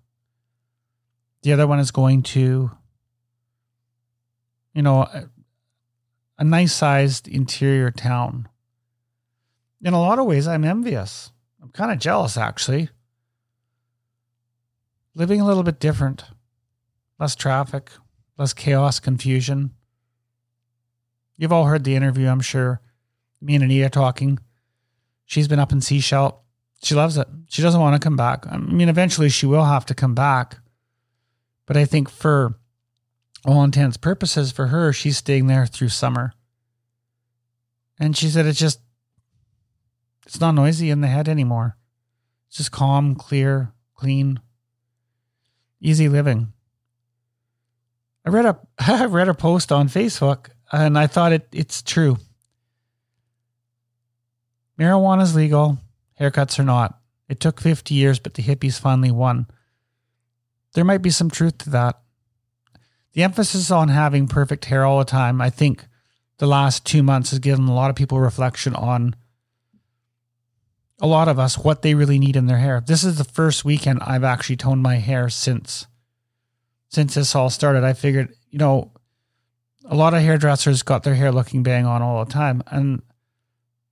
The 1.45 1.53
other 1.53 1.67
one 1.67 1.77
is 1.77 1.91
going 1.91 2.23
to, 2.23 2.71
you 4.73 4.81
know, 4.81 5.01
a, 5.03 5.29
a 6.39 6.43
nice 6.43 6.73
sized 6.73 7.27
interior 7.27 7.91
town. 7.91 8.49
In 9.83 9.93
a 9.93 10.01
lot 10.01 10.17
of 10.17 10.25
ways, 10.25 10.47
I'm 10.47 10.65
envious. 10.65 11.31
I'm 11.61 11.69
kind 11.69 11.91
of 11.91 11.99
jealous, 11.99 12.35
actually. 12.35 12.89
Living 15.13 15.39
a 15.39 15.45
little 15.45 15.61
bit 15.61 15.79
different, 15.79 16.23
less 17.19 17.35
traffic, 17.35 17.91
less 18.39 18.53
chaos, 18.53 18.99
confusion. 18.99 19.69
You've 21.37 21.53
all 21.53 21.65
heard 21.65 21.83
the 21.83 21.95
interview, 21.95 22.27
I'm 22.27 22.41
sure. 22.41 22.81
Me 23.39 23.53
and 23.53 23.63
Anita 23.63 23.91
talking. 23.91 24.39
She's 25.27 25.47
been 25.47 25.59
up 25.59 25.71
in 25.71 25.77
Sechelt. 25.77 26.37
she 26.81 26.95
loves 26.95 27.19
it. 27.19 27.27
She 27.49 27.61
doesn't 27.61 27.81
want 27.81 28.01
to 28.01 28.03
come 28.03 28.15
back. 28.15 28.47
I 28.47 28.57
mean, 28.57 28.89
eventually 28.89 29.29
she 29.29 29.45
will 29.45 29.65
have 29.65 29.85
to 29.85 29.93
come 29.93 30.15
back. 30.15 30.57
But 31.65 31.77
I 31.77 31.85
think 31.85 32.09
for 32.09 32.55
all 33.45 33.63
intents 33.63 33.97
purposes, 33.97 34.51
for 34.51 34.67
her, 34.67 34.93
she's 34.93 35.17
staying 35.17 35.47
there 35.47 35.65
through 35.65 35.89
summer. 35.89 36.33
And 37.99 38.15
she 38.15 38.29
said 38.29 38.45
it's 38.45 38.59
just, 38.59 38.79
it's 40.25 40.39
not 40.39 40.51
noisy 40.51 40.89
in 40.89 41.01
the 41.01 41.07
head 41.07 41.29
anymore. 41.29 41.77
It's 42.47 42.57
just 42.57 42.71
calm, 42.71 43.15
clear, 43.15 43.71
clean, 43.95 44.39
easy 45.79 46.09
living. 46.09 46.51
I 48.25 48.29
read 48.29 48.45
a 48.45 48.59
I 48.79 49.05
read 49.05 49.29
a 49.29 49.33
post 49.33 49.71
on 49.71 49.87
Facebook 49.87 50.49
and 50.71 50.97
I 50.97 51.07
thought 51.07 51.31
it 51.31 51.47
it's 51.51 51.81
true. 51.81 52.17
Marijuana 54.79 55.21
is 55.21 55.35
legal. 55.35 55.77
Haircuts 56.19 56.59
are 56.59 56.63
not. 56.63 56.99
It 57.29 57.39
took 57.39 57.61
50 57.61 57.93
years, 57.93 58.19
but 58.19 58.33
the 58.33 58.43
hippies 58.43 58.79
finally 58.79 59.11
won. 59.11 59.47
There 60.75 60.85
might 60.85 61.01
be 61.01 61.09
some 61.09 61.31
truth 61.31 61.57
to 61.59 61.69
that. 61.71 61.99
The 63.13 63.23
emphasis 63.23 63.71
on 63.71 63.87
having 63.87 64.27
perfect 64.27 64.65
hair 64.65 64.83
all 64.83 64.99
the 64.99 65.05
time, 65.05 65.41
I 65.41 65.49
think 65.49 65.87
the 66.37 66.47
last 66.47 66.85
two 66.85 67.01
months 67.01 67.29
has 67.29 67.39
given 67.39 67.65
a 67.65 67.73
lot 67.73 67.89
of 67.89 67.95
people 67.95 68.19
reflection 68.19 68.75
on 68.75 69.15
a 70.99 71.07
lot 71.07 71.29
of 71.29 71.39
us 71.39 71.57
what 71.57 71.81
they 71.81 71.95
really 71.95 72.19
need 72.19 72.35
in 72.35 72.47
their 72.47 72.57
hair. 72.57 72.83
This 72.85 73.05
is 73.05 73.17
the 73.17 73.23
first 73.23 73.63
weekend 73.63 74.01
I've 74.01 74.25
actually 74.25 74.57
toned 74.57 74.83
my 74.83 74.95
hair 74.95 75.29
since 75.29 75.87
since 76.89 77.15
this 77.15 77.35
all 77.35 77.49
started. 77.49 77.83
I 77.83 77.93
figured, 77.93 78.33
you 78.49 78.59
know, 78.59 78.91
a 79.85 79.95
lot 79.95 80.13
of 80.13 80.21
hairdressers 80.21 80.83
got 80.83 81.03
their 81.03 81.15
hair 81.15 81.31
looking 81.31 81.63
bang 81.63 81.85
on 81.85 82.01
all 82.01 82.23
the 82.23 82.31
time. 82.31 82.63
And 82.67 83.01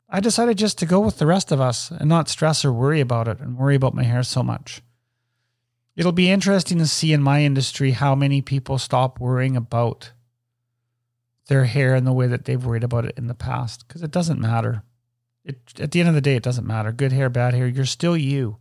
I 0.09 0.19
decided 0.19 0.57
just 0.57 0.77
to 0.79 0.85
go 0.85 0.99
with 0.99 1.17
the 1.17 1.25
rest 1.25 1.51
of 1.51 1.59
us 1.59 1.91
and 1.91 2.07
not 2.07 2.29
stress 2.29 2.63
or 2.63 2.71
worry 2.71 2.99
about 2.99 3.27
it 3.27 3.39
and 3.39 3.57
worry 3.57 3.75
about 3.75 3.95
my 3.95 4.03
hair 4.03 4.23
so 4.23 4.43
much. 4.43 4.81
It'll 5.95 6.11
be 6.11 6.31
interesting 6.31 6.79
to 6.79 6.87
see 6.87 7.13
in 7.13 7.21
my 7.21 7.43
industry 7.43 7.91
how 7.91 8.15
many 8.15 8.41
people 8.41 8.77
stop 8.77 9.19
worrying 9.19 9.55
about 9.55 10.11
their 11.47 11.65
hair 11.65 11.95
in 11.95 12.03
the 12.03 12.13
way 12.13 12.27
that 12.27 12.45
they've 12.45 12.63
worried 12.63 12.83
about 12.83 13.05
it 13.05 13.17
in 13.17 13.27
the 13.27 13.35
past 13.35 13.87
because 13.87 14.01
it 14.01 14.11
doesn't 14.11 14.39
matter. 14.39 14.83
It, 15.45 15.59
at 15.79 15.91
the 15.91 15.99
end 15.99 16.09
of 16.09 16.15
the 16.15 16.21
day, 16.21 16.35
it 16.35 16.43
doesn't 16.43 16.65
matter. 16.65 16.91
Good 16.91 17.11
hair, 17.11 17.29
bad 17.29 17.53
hair, 17.53 17.67
you're 17.67 17.85
still 17.85 18.17
you. 18.17 18.57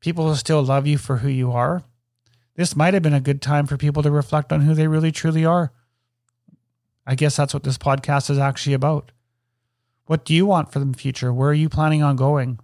People 0.00 0.24
will 0.24 0.36
still 0.36 0.62
love 0.62 0.86
you 0.86 0.96
for 0.96 1.18
who 1.18 1.28
you 1.28 1.52
are. 1.52 1.82
This 2.54 2.76
might 2.76 2.94
have 2.94 3.02
been 3.02 3.12
a 3.12 3.20
good 3.20 3.42
time 3.42 3.66
for 3.66 3.76
people 3.76 4.02
to 4.02 4.10
reflect 4.10 4.52
on 4.52 4.62
who 4.62 4.74
they 4.74 4.86
really 4.86 5.12
truly 5.12 5.44
are. 5.44 5.72
I 7.06 7.14
guess 7.16 7.36
that's 7.36 7.52
what 7.52 7.64
this 7.64 7.78
podcast 7.78 8.30
is 8.30 8.38
actually 8.38 8.74
about. 8.74 9.12
What 10.06 10.24
do 10.24 10.34
you 10.34 10.46
want 10.46 10.72
for 10.72 10.78
the 10.78 10.96
future? 10.96 11.32
Where 11.32 11.50
are 11.50 11.54
you 11.54 11.68
planning 11.68 12.02
on 12.02 12.16
going? 12.16 12.60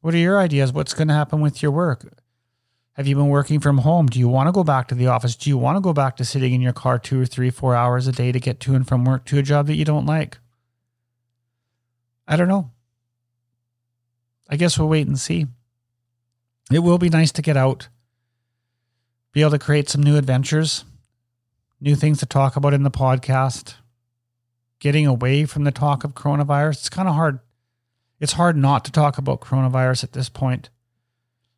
What 0.00 0.14
are 0.14 0.18
your 0.18 0.40
ideas? 0.40 0.72
What's 0.72 0.94
going 0.94 1.08
to 1.08 1.14
happen 1.14 1.40
with 1.40 1.62
your 1.62 1.72
work? 1.72 2.21
Have 2.94 3.06
you 3.06 3.16
been 3.16 3.28
working 3.28 3.58
from 3.58 3.78
home? 3.78 4.06
Do 4.06 4.18
you 4.18 4.28
want 4.28 4.48
to 4.48 4.52
go 4.52 4.64
back 4.64 4.88
to 4.88 4.94
the 4.94 5.06
office? 5.06 5.34
Do 5.34 5.48
you 5.48 5.56
want 5.56 5.76
to 5.76 5.80
go 5.80 5.94
back 5.94 6.16
to 6.18 6.24
sitting 6.24 6.52
in 6.52 6.60
your 6.60 6.74
car 6.74 6.98
two 6.98 7.20
or 7.20 7.26
three, 7.26 7.48
four 7.48 7.74
hours 7.74 8.06
a 8.06 8.12
day 8.12 8.32
to 8.32 8.40
get 8.40 8.60
to 8.60 8.74
and 8.74 8.86
from 8.86 9.04
work 9.04 9.24
to 9.26 9.38
a 9.38 9.42
job 9.42 9.66
that 9.68 9.76
you 9.76 9.84
don't 9.84 10.04
like? 10.04 10.38
I 12.28 12.36
don't 12.36 12.48
know. 12.48 12.70
I 14.48 14.56
guess 14.56 14.78
we'll 14.78 14.88
wait 14.88 15.06
and 15.06 15.18
see. 15.18 15.46
It 16.70 16.80
will 16.80 16.98
be 16.98 17.08
nice 17.08 17.32
to 17.32 17.42
get 17.42 17.56
out, 17.56 17.88
be 19.32 19.40
able 19.40 19.52
to 19.52 19.58
create 19.58 19.88
some 19.88 20.02
new 20.02 20.16
adventures, 20.16 20.84
new 21.80 21.94
things 21.94 22.18
to 22.18 22.26
talk 22.26 22.56
about 22.56 22.74
in 22.74 22.82
the 22.82 22.90
podcast, 22.90 23.74
getting 24.78 25.06
away 25.06 25.46
from 25.46 25.64
the 25.64 25.70
talk 25.70 26.04
of 26.04 26.14
coronavirus. 26.14 26.72
It's 26.72 26.88
kind 26.90 27.08
of 27.08 27.14
hard. 27.14 27.40
It's 28.20 28.34
hard 28.34 28.56
not 28.56 28.84
to 28.84 28.92
talk 28.92 29.16
about 29.16 29.40
coronavirus 29.40 30.04
at 30.04 30.12
this 30.12 30.28
point. 30.28 30.68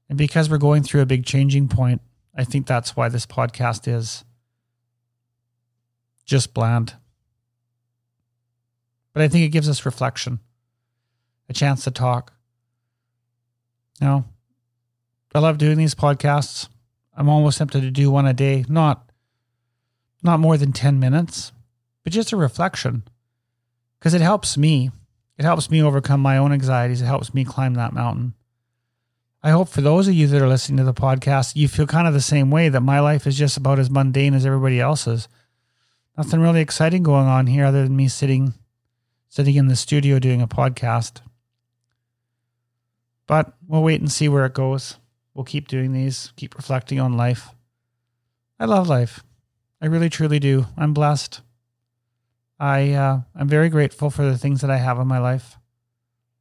And 0.09 0.19
because 0.19 0.51
we're 0.51 0.59
going 0.59 0.83
through 0.83 1.01
a 1.01 1.07
big 1.07 1.25
changing 1.25 1.69
point, 1.69 2.01
I 2.37 2.45
think 2.45 2.67
that's 2.67 2.97
why 2.97 3.09
this 3.09 3.27
podcast 3.27 3.89
is 3.89 4.25
just 6.25 6.55
bland. 6.55 6.95
But 9.13 9.23
I 9.23 9.29
think 9.29 9.45
it 9.45 9.51
gives 9.51 9.69
us 9.69 9.87
reflection, 9.87 10.41
a 11.49 11.53
chance 11.53 11.85
to 11.85 11.91
talk. 11.91 12.33
You 14.01 14.07
know, 14.07 14.25
I 15.35 15.39
love 15.39 15.59
doing 15.59 15.79
these 15.79 15.95
podcasts. 15.95 16.69
I'm 17.17 17.29
almost 17.29 17.59
tempted 17.59 17.83
to 17.83 17.91
do 17.91 18.11
one 18.11 18.27
a 18.27 18.33
day, 18.33 18.65
not 18.69 19.11
not 20.23 20.41
more 20.41 20.57
than 20.57 20.73
10 20.73 20.99
minutes, 20.99 21.53
but 22.03 22.13
just 22.13 22.33
a 22.33 22.37
reflection 22.37 23.05
because 23.99 24.15
it 24.15 24.23
helps 24.23 24.57
me. 24.57 24.91
It 25.37 25.45
helps 25.45 25.71
me 25.71 25.83
overcome 25.83 26.21
my 26.21 26.39
own 26.39 26.53
anxieties. 26.53 27.03
It 27.03 27.07
helps 27.07 27.35
me 27.35 27.45
climb 27.45 27.75
that 27.75 27.93
mountain. 27.93 28.35
I 29.45 29.51
hope 29.51 29.69
for 29.69 29.83
those 29.83 30.09
of 30.09 30.15
you 30.15 30.27
that 30.29 30.41
are 30.41 30.49
listening 30.49 30.79
to 30.79 30.85
the 30.85 30.95
podcast, 30.95 31.55
you 31.55 31.69
feel 31.69 31.87
kind 31.87 32.09
of 32.09 32.15
the 32.15 32.23
same 32.23 32.51
way 32.51 32.71
that 32.71 32.81
my 32.81 33.01
life 33.01 33.27
is 33.27 33.37
just 33.37 33.59
about 33.59 33.79
as 33.79 33.91
mundane 33.91 34.33
as 34.33 34.47
everybody 34.47 34.81
else's. 34.81 35.29
Nothing 36.17 36.41
really 36.41 36.63
exciting 36.63 37.03
going 37.03 37.27
on 37.27 37.47
here 37.47 37.67
other 37.67 37.83
than 37.83 37.95
me 37.95 38.09
sitting 38.09 38.55
sitting 39.29 39.57
in 39.57 39.67
the 39.67 39.77
studio 39.77 40.19
doing 40.19 40.41
a 40.41 40.49
podcast. 40.49 41.21
But 43.27 43.53
we'll 43.69 43.83
wait 43.83 44.01
and 44.01 44.11
see 44.11 44.31
where 44.31 44.47
it 44.47 44.55
goes. 44.55 44.97
We'll 45.35 45.45
keep 45.45 45.69
doing 45.69 45.93
these, 45.93 46.33
keep 46.37 46.55
reflecting 46.55 46.99
on 46.99 47.19
life. 47.19 47.51
I 48.59 48.65
love 48.65 48.89
life. 48.89 49.23
I 49.79 49.87
really 49.87 50.09
truly 50.09 50.39
do. 50.39 50.69
I'm 50.75 50.95
blessed. 50.95 51.43
I 52.59 52.93
uh, 52.93 53.21
I'm 53.35 53.49
very 53.49 53.69
grateful 53.69 54.09
for 54.09 54.25
the 54.25 54.39
things 54.39 54.63
that 54.63 54.71
I 54.71 54.79
have 54.79 54.99
in 54.99 55.07
my 55.07 55.19
life, 55.19 55.59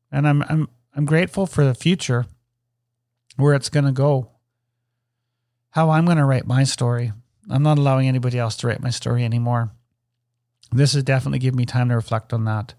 and 0.09 0.25
I'm 0.25 0.41
I'm 0.43 0.69
I'm 0.95 1.03
grateful 1.03 1.45
for 1.45 1.65
the 1.65 1.75
future, 1.75 2.27
where 3.37 3.53
it's 3.53 3.69
going 3.69 3.85
to 3.85 3.91
go. 3.91 4.29
How 5.71 5.89
I'm 5.89 6.05
going 6.05 6.17
to 6.17 6.25
write 6.25 6.45
my 6.45 6.63
story. 6.63 7.11
I'm 7.49 7.63
not 7.63 7.77
allowing 7.77 8.07
anybody 8.07 8.37
else 8.39 8.55
to 8.57 8.67
write 8.67 8.81
my 8.81 8.89
story 8.89 9.23
anymore. 9.23 9.71
This 10.71 10.93
has 10.93 11.03
definitely 11.03 11.39
given 11.39 11.57
me 11.57 11.65
time 11.65 11.89
to 11.89 11.95
reflect 11.95 12.33
on 12.33 12.45
that. 12.45 12.73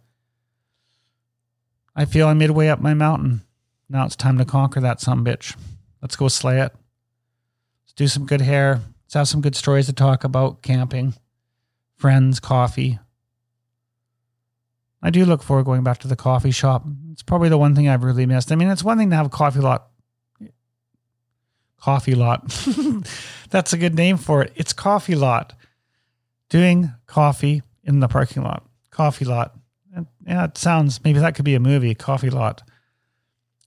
I 1.95 2.05
feel 2.05 2.29
I'm 2.29 2.38
midway 2.38 2.69
up 2.69 2.81
my 2.81 2.95
mountain. 2.95 3.43
Now 3.88 4.05
it's 4.05 4.17
time 4.17 4.38
to 4.38 4.45
conquer 4.45 4.81
that 4.81 5.01
some 5.01 5.25
bitch. 5.25 5.57
Let's 6.03 6.17
go 6.17 6.29
slay 6.29 6.61
it. 6.61 6.73
Let's 7.85 7.93
do 7.95 8.09
some 8.09 8.27
good 8.27 8.40
hair. 8.40 8.81
Let's 9.05 9.14
have 9.14 9.29
some 9.29 9.40
good 9.40 9.55
stories 9.55 9.87
to 9.87 9.93
talk 9.93 10.25
about 10.25 10.62
camping, 10.62 11.14
friends, 11.97 12.40
coffee. 12.40 12.99
I 15.03 15.11
do 15.11 15.25
look 15.25 15.43
forward 15.43 15.67
going 15.67 15.85
back 15.85 15.99
to 15.99 16.09
the 16.09 16.17
coffee 16.17 16.51
shop. 16.51 16.85
It's 17.12 17.23
probably 17.23 17.51
the 17.51 17.59
one 17.59 17.75
thing 17.75 17.88
I've 17.88 18.03
really 18.03 18.27
missed. 18.27 18.51
I 18.51 18.57
mean, 18.57 18.69
it's 18.69 18.83
one 18.83 18.99
thing 18.99 19.11
to 19.11 19.17
have 19.17 19.27
a 19.27 19.31
coffee 19.31 19.61
lot. 19.61 19.88
Coffee 21.85 22.14
lot. 22.14 22.49
That's 23.51 23.75
a 23.75 23.77
good 23.77 23.94
name 23.94 24.16
for 24.16 24.40
it. 24.40 24.53
It's 24.57 24.73
coffee 24.73 25.14
lot. 25.14 25.53
Doing 26.49 26.90
coffee 27.07 27.62
in 27.83 28.01
the 28.01 28.09
parking 28.09 28.42
lot. 28.42 28.66
Coffee 28.90 29.27
lot. 29.27 29.55
Yeah, 30.27 30.44
it 30.44 30.57
sounds 30.57 31.05
maybe 31.05 31.18
that 31.18 31.35
could 31.35 31.44
be 31.44 31.55
a 31.55 31.61
movie, 31.61 31.94
coffee 31.94 32.31
lot. 32.31 32.62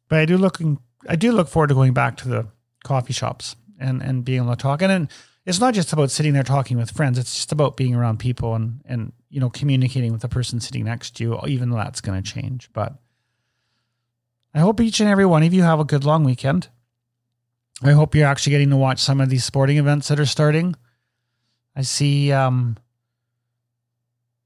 But 0.10 0.17
I 0.17 0.25
do 0.25 0.36
looking 0.36 0.80
I 1.08 1.15
do 1.15 1.32
look 1.32 1.47
forward 1.47 1.67
to 1.67 1.75
going 1.75 1.93
back 1.93 2.17
to 2.17 2.27
the 2.27 2.47
coffee 2.84 3.13
shops 3.13 3.56
and 3.80 4.01
and 4.01 4.25
being 4.25 4.41
able 4.41 4.56
to 4.56 4.56
talk. 4.56 4.82
And 4.82 4.89
then 4.89 5.10
it's 5.45 5.60
not 5.60 5.75
just 5.75 5.93
about 5.93 6.10
sitting 6.10 6.34
there 6.34 6.41
talking 6.41 6.77
with 6.77 6.89
friends. 6.89 7.19
It's 7.19 7.36
just 7.36 7.51
about 7.51 7.77
being 7.77 7.93
around 7.93 8.17
people 8.17 8.56
and 8.56 8.82
and 8.86 9.13
you 9.30 9.39
know 9.39 9.51
communicating 9.51 10.12
with 10.12 10.21
the 10.21 10.27
person 10.27 10.60
sitting 10.60 10.86
next 10.86 11.17
to 11.17 11.23
you. 11.23 11.39
Even 11.45 11.69
though 11.69 11.77
that's 11.77 12.01
going 12.01 12.19
to 12.19 12.32
change, 12.34 12.71
but 12.73 12.95
I 14.56 14.60
hope 14.62 14.82
each 14.82 15.01
and 15.01 15.08
every 15.08 15.27
one 15.27 15.43
of 15.43 15.53
you 15.53 15.62
have 15.62 15.80
a 15.80 15.86
good 15.86 16.03
long 16.03 16.23
weekend. 16.23 16.69
I 17.84 17.92
hope 17.92 18.16
you're 18.16 18.28
actually 18.28 18.52
getting 18.52 18.72
to 18.72 18.78
watch 18.78 19.00
some 19.00 19.22
of 19.22 19.30
these 19.30 19.44
sporting 19.44 19.78
events 19.78 20.08
that 20.08 20.20
are 20.20 20.26
starting. 20.26 20.76
I 21.76 21.84
see 21.84 22.32
um, 22.32 22.78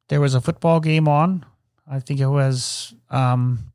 there 0.10 0.20
was 0.20 0.36
a 0.36 0.41
football 0.41 0.82
game 0.82 1.08
on. 1.08 1.46
I 1.88 2.00
think 2.00 2.20
it 2.20 2.28
was 2.28 2.94
um, 3.10 3.72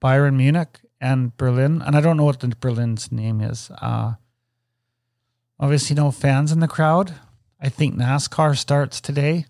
Bayern 0.00 0.36
Munich 0.36 0.78
and 1.00 1.36
Berlin, 1.36 1.82
and 1.82 1.96
I 1.96 2.00
don't 2.00 2.16
know 2.16 2.24
what 2.24 2.40
the 2.40 2.48
Berlin's 2.48 3.10
name 3.10 3.40
is. 3.40 3.70
Uh, 3.80 4.14
obviously, 5.58 5.96
no 5.96 6.12
fans 6.12 6.52
in 6.52 6.60
the 6.60 6.68
crowd. 6.68 7.14
I 7.60 7.68
think 7.68 7.96
NASCAR 7.96 8.56
starts 8.56 9.00
today. 9.00 9.46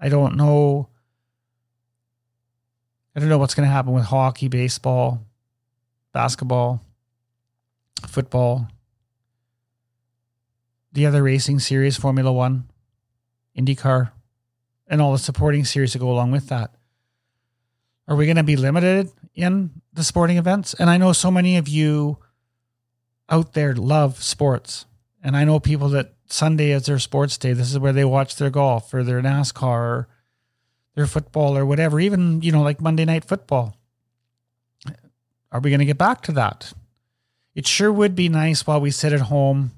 I 0.00 0.08
don't 0.08 0.36
know. 0.36 0.88
I 3.14 3.20
don't 3.20 3.28
know 3.28 3.38
what's 3.38 3.54
going 3.54 3.68
to 3.68 3.72
happen 3.72 3.92
with 3.92 4.04
hockey, 4.04 4.48
baseball, 4.48 5.26
basketball, 6.12 6.84
football, 8.06 8.68
the 10.92 11.06
other 11.06 11.22
racing 11.22 11.58
series, 11.58 11.96
Formula 11.96 12.32
One, 12.32 12.68
IndyCar, 13.58 14.12
and 14.86 15.00
all 15.00 15.12
the 15.12 15.18
supporting 15.18 15.64
series 15.64 15.92
that 15.92 15.98
go 15.98 16.10
along 16.10 16.32
with 16.32 16.48
that. 16.48 16.74
Are 18.08 18.16
we 18.16 18.26
going 18.26 18.36
to 18.36 18.42
be 18.42 18.56
limited 18.56 19.10
in 19.34 19.70
the 19.92 20.04
sporting 20.04 20.36
events? 20.36 20.74
And 20.74 20.90
I 20.90 20.98
know 20.98 21.12
so 21.12 21.30
many 21.30 21.56
of 21.56 21.68
you 21.68 22.18
out 23.28 23.54
there 23.54 23.74
love 23.74 24.22
sports. 24.22 24.84
And 25.22 25.36
I 25.36 25.44
know 25.44 25.60
people 25.60 25.88
that 25.90 26.14
Sunday 26.26 26.72
is 26.72 26.86
their 26.86 26.98
sports 26.98 27.38
day. 27.38 27.52
This 27.52 27.70
is 27.70 27.78
where 27.78 27.92
they 27.92 28.04
watch 28.04 28.36
their 28.36 28.50
golf 28.50 28.92
or 28.92 29.02
their 29.02 29.22
NASCAR 29.22 29.62
or 29.62 30.08
their 30.94 31.06
football 31.06 31.56
or 31.56 31.64
whatever, 31.64 32.00
even, 32.00 32.42
you 32.42 32.52
know, 32.52 32.62
like 32.62 32.80
Monday 32.80 33.04
night 33.04 33.24
football. 33.24 33.76
Are 35.52 35.60
we 35.60 35.70
going 35.70 35.80
to 35.80 35.86
get 35.86 35.98
back 35.98 36.22
to 36.22 36.32
that? 36.32 36.72
It 37.54 37.66
sure 37.66 37.92
would 37.92 38.16
be 38.16 38.28
nice 38.28 38.66
while 38.66 38.80
we 38.80 38.90
sit 38.90 39.12
at 39.12 39.20
home 39.20 39.72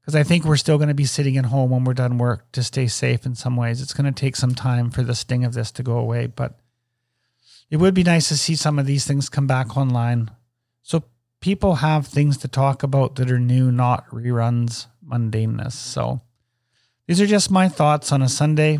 because 0.00 0.14
I 0.14 0.22
think 0.22 0.44
we're 0.44 0.56
still 0.56 0.78
going 0.78 0.88
to 0.88 0.94
be 0.94 1.04
sitting 1.04 1.36
at 1.36 1.46
home 1.46 1.70
when 1.70 1.84
we're 1.84 1.92
done 1.92 2.16
work 2.16 2.50
to 2.52 2.62
stay 2.62 2.86
safe 2.86 3.26
in 3.26 3.34
some 3.34 3.54
ways. 3.54 3.82
It's 3.82 3.92
going 3.92 4.12
to 4.12 4.18
take 4.18 4.34
some 4.34 4.54
time 4.54 4.90
for 4.90 5.02
the 5.02 5.14
sting 5.14 5.44
of 5.44 5.52
this 5.52 5.70
to 5.72 5.82
go 5.82 5.98
away, 5.98 6.26
but 6.26 6.58
it 7.70 7.76
would 7.76 7.94
be 7.94 8.02
nice 8.02 8.28
to 8.28 8.36
see 8.36 8.56
some 8.56 8.78
of 8.78 8.86
these 8.86 9.06
things 9.06 9.28
come 9.28 9.46
back 9.46 9.76
online. 9.76 10.30
So 10.82 11.04
people 11.40 11.76
have 11.76 12.06
things 12.06 12.38
to 12.38 12.48
talk 12.48 12.82
about 12.82 13.16
that 13.16 13.30
are 13.30 13.38
new, 13.38 13.70
not 13.70 14.08
reruns, 14.08 14.86
mundaneness. 15.06 15.72
So 15.72 16.22
these 17.06 17.20
are 17.20 17.26
just 17.26 17.50
my 17.50 17.68
thoughts 17.68 18.10
on 18.10 18.22
a 18.22 18.28
Sunday, 18.28 18.78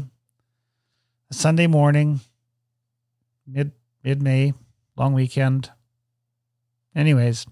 a 1.31 1.35
Sunday 1.35 1.67
morning, 1.67 2.21
mid 3.47 3.73
mid 4.03 4.23
May, 4.23 4.55
long 5.01 5.15
weekend. 5.15 5.71
Anyways, 6.95 7.47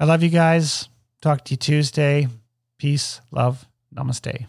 I 0.00 0.04
love 0.04 0.24
you 0.24 0.28
guys. 0.28 0.88
Talk 1.22 1.44
to 1.44 1.52
you 1.52 1.56
Tuesday. 1.56 2.26
Peace, 2.78 3.20
love, 3.30 3.68
namaste. 3.94 4.46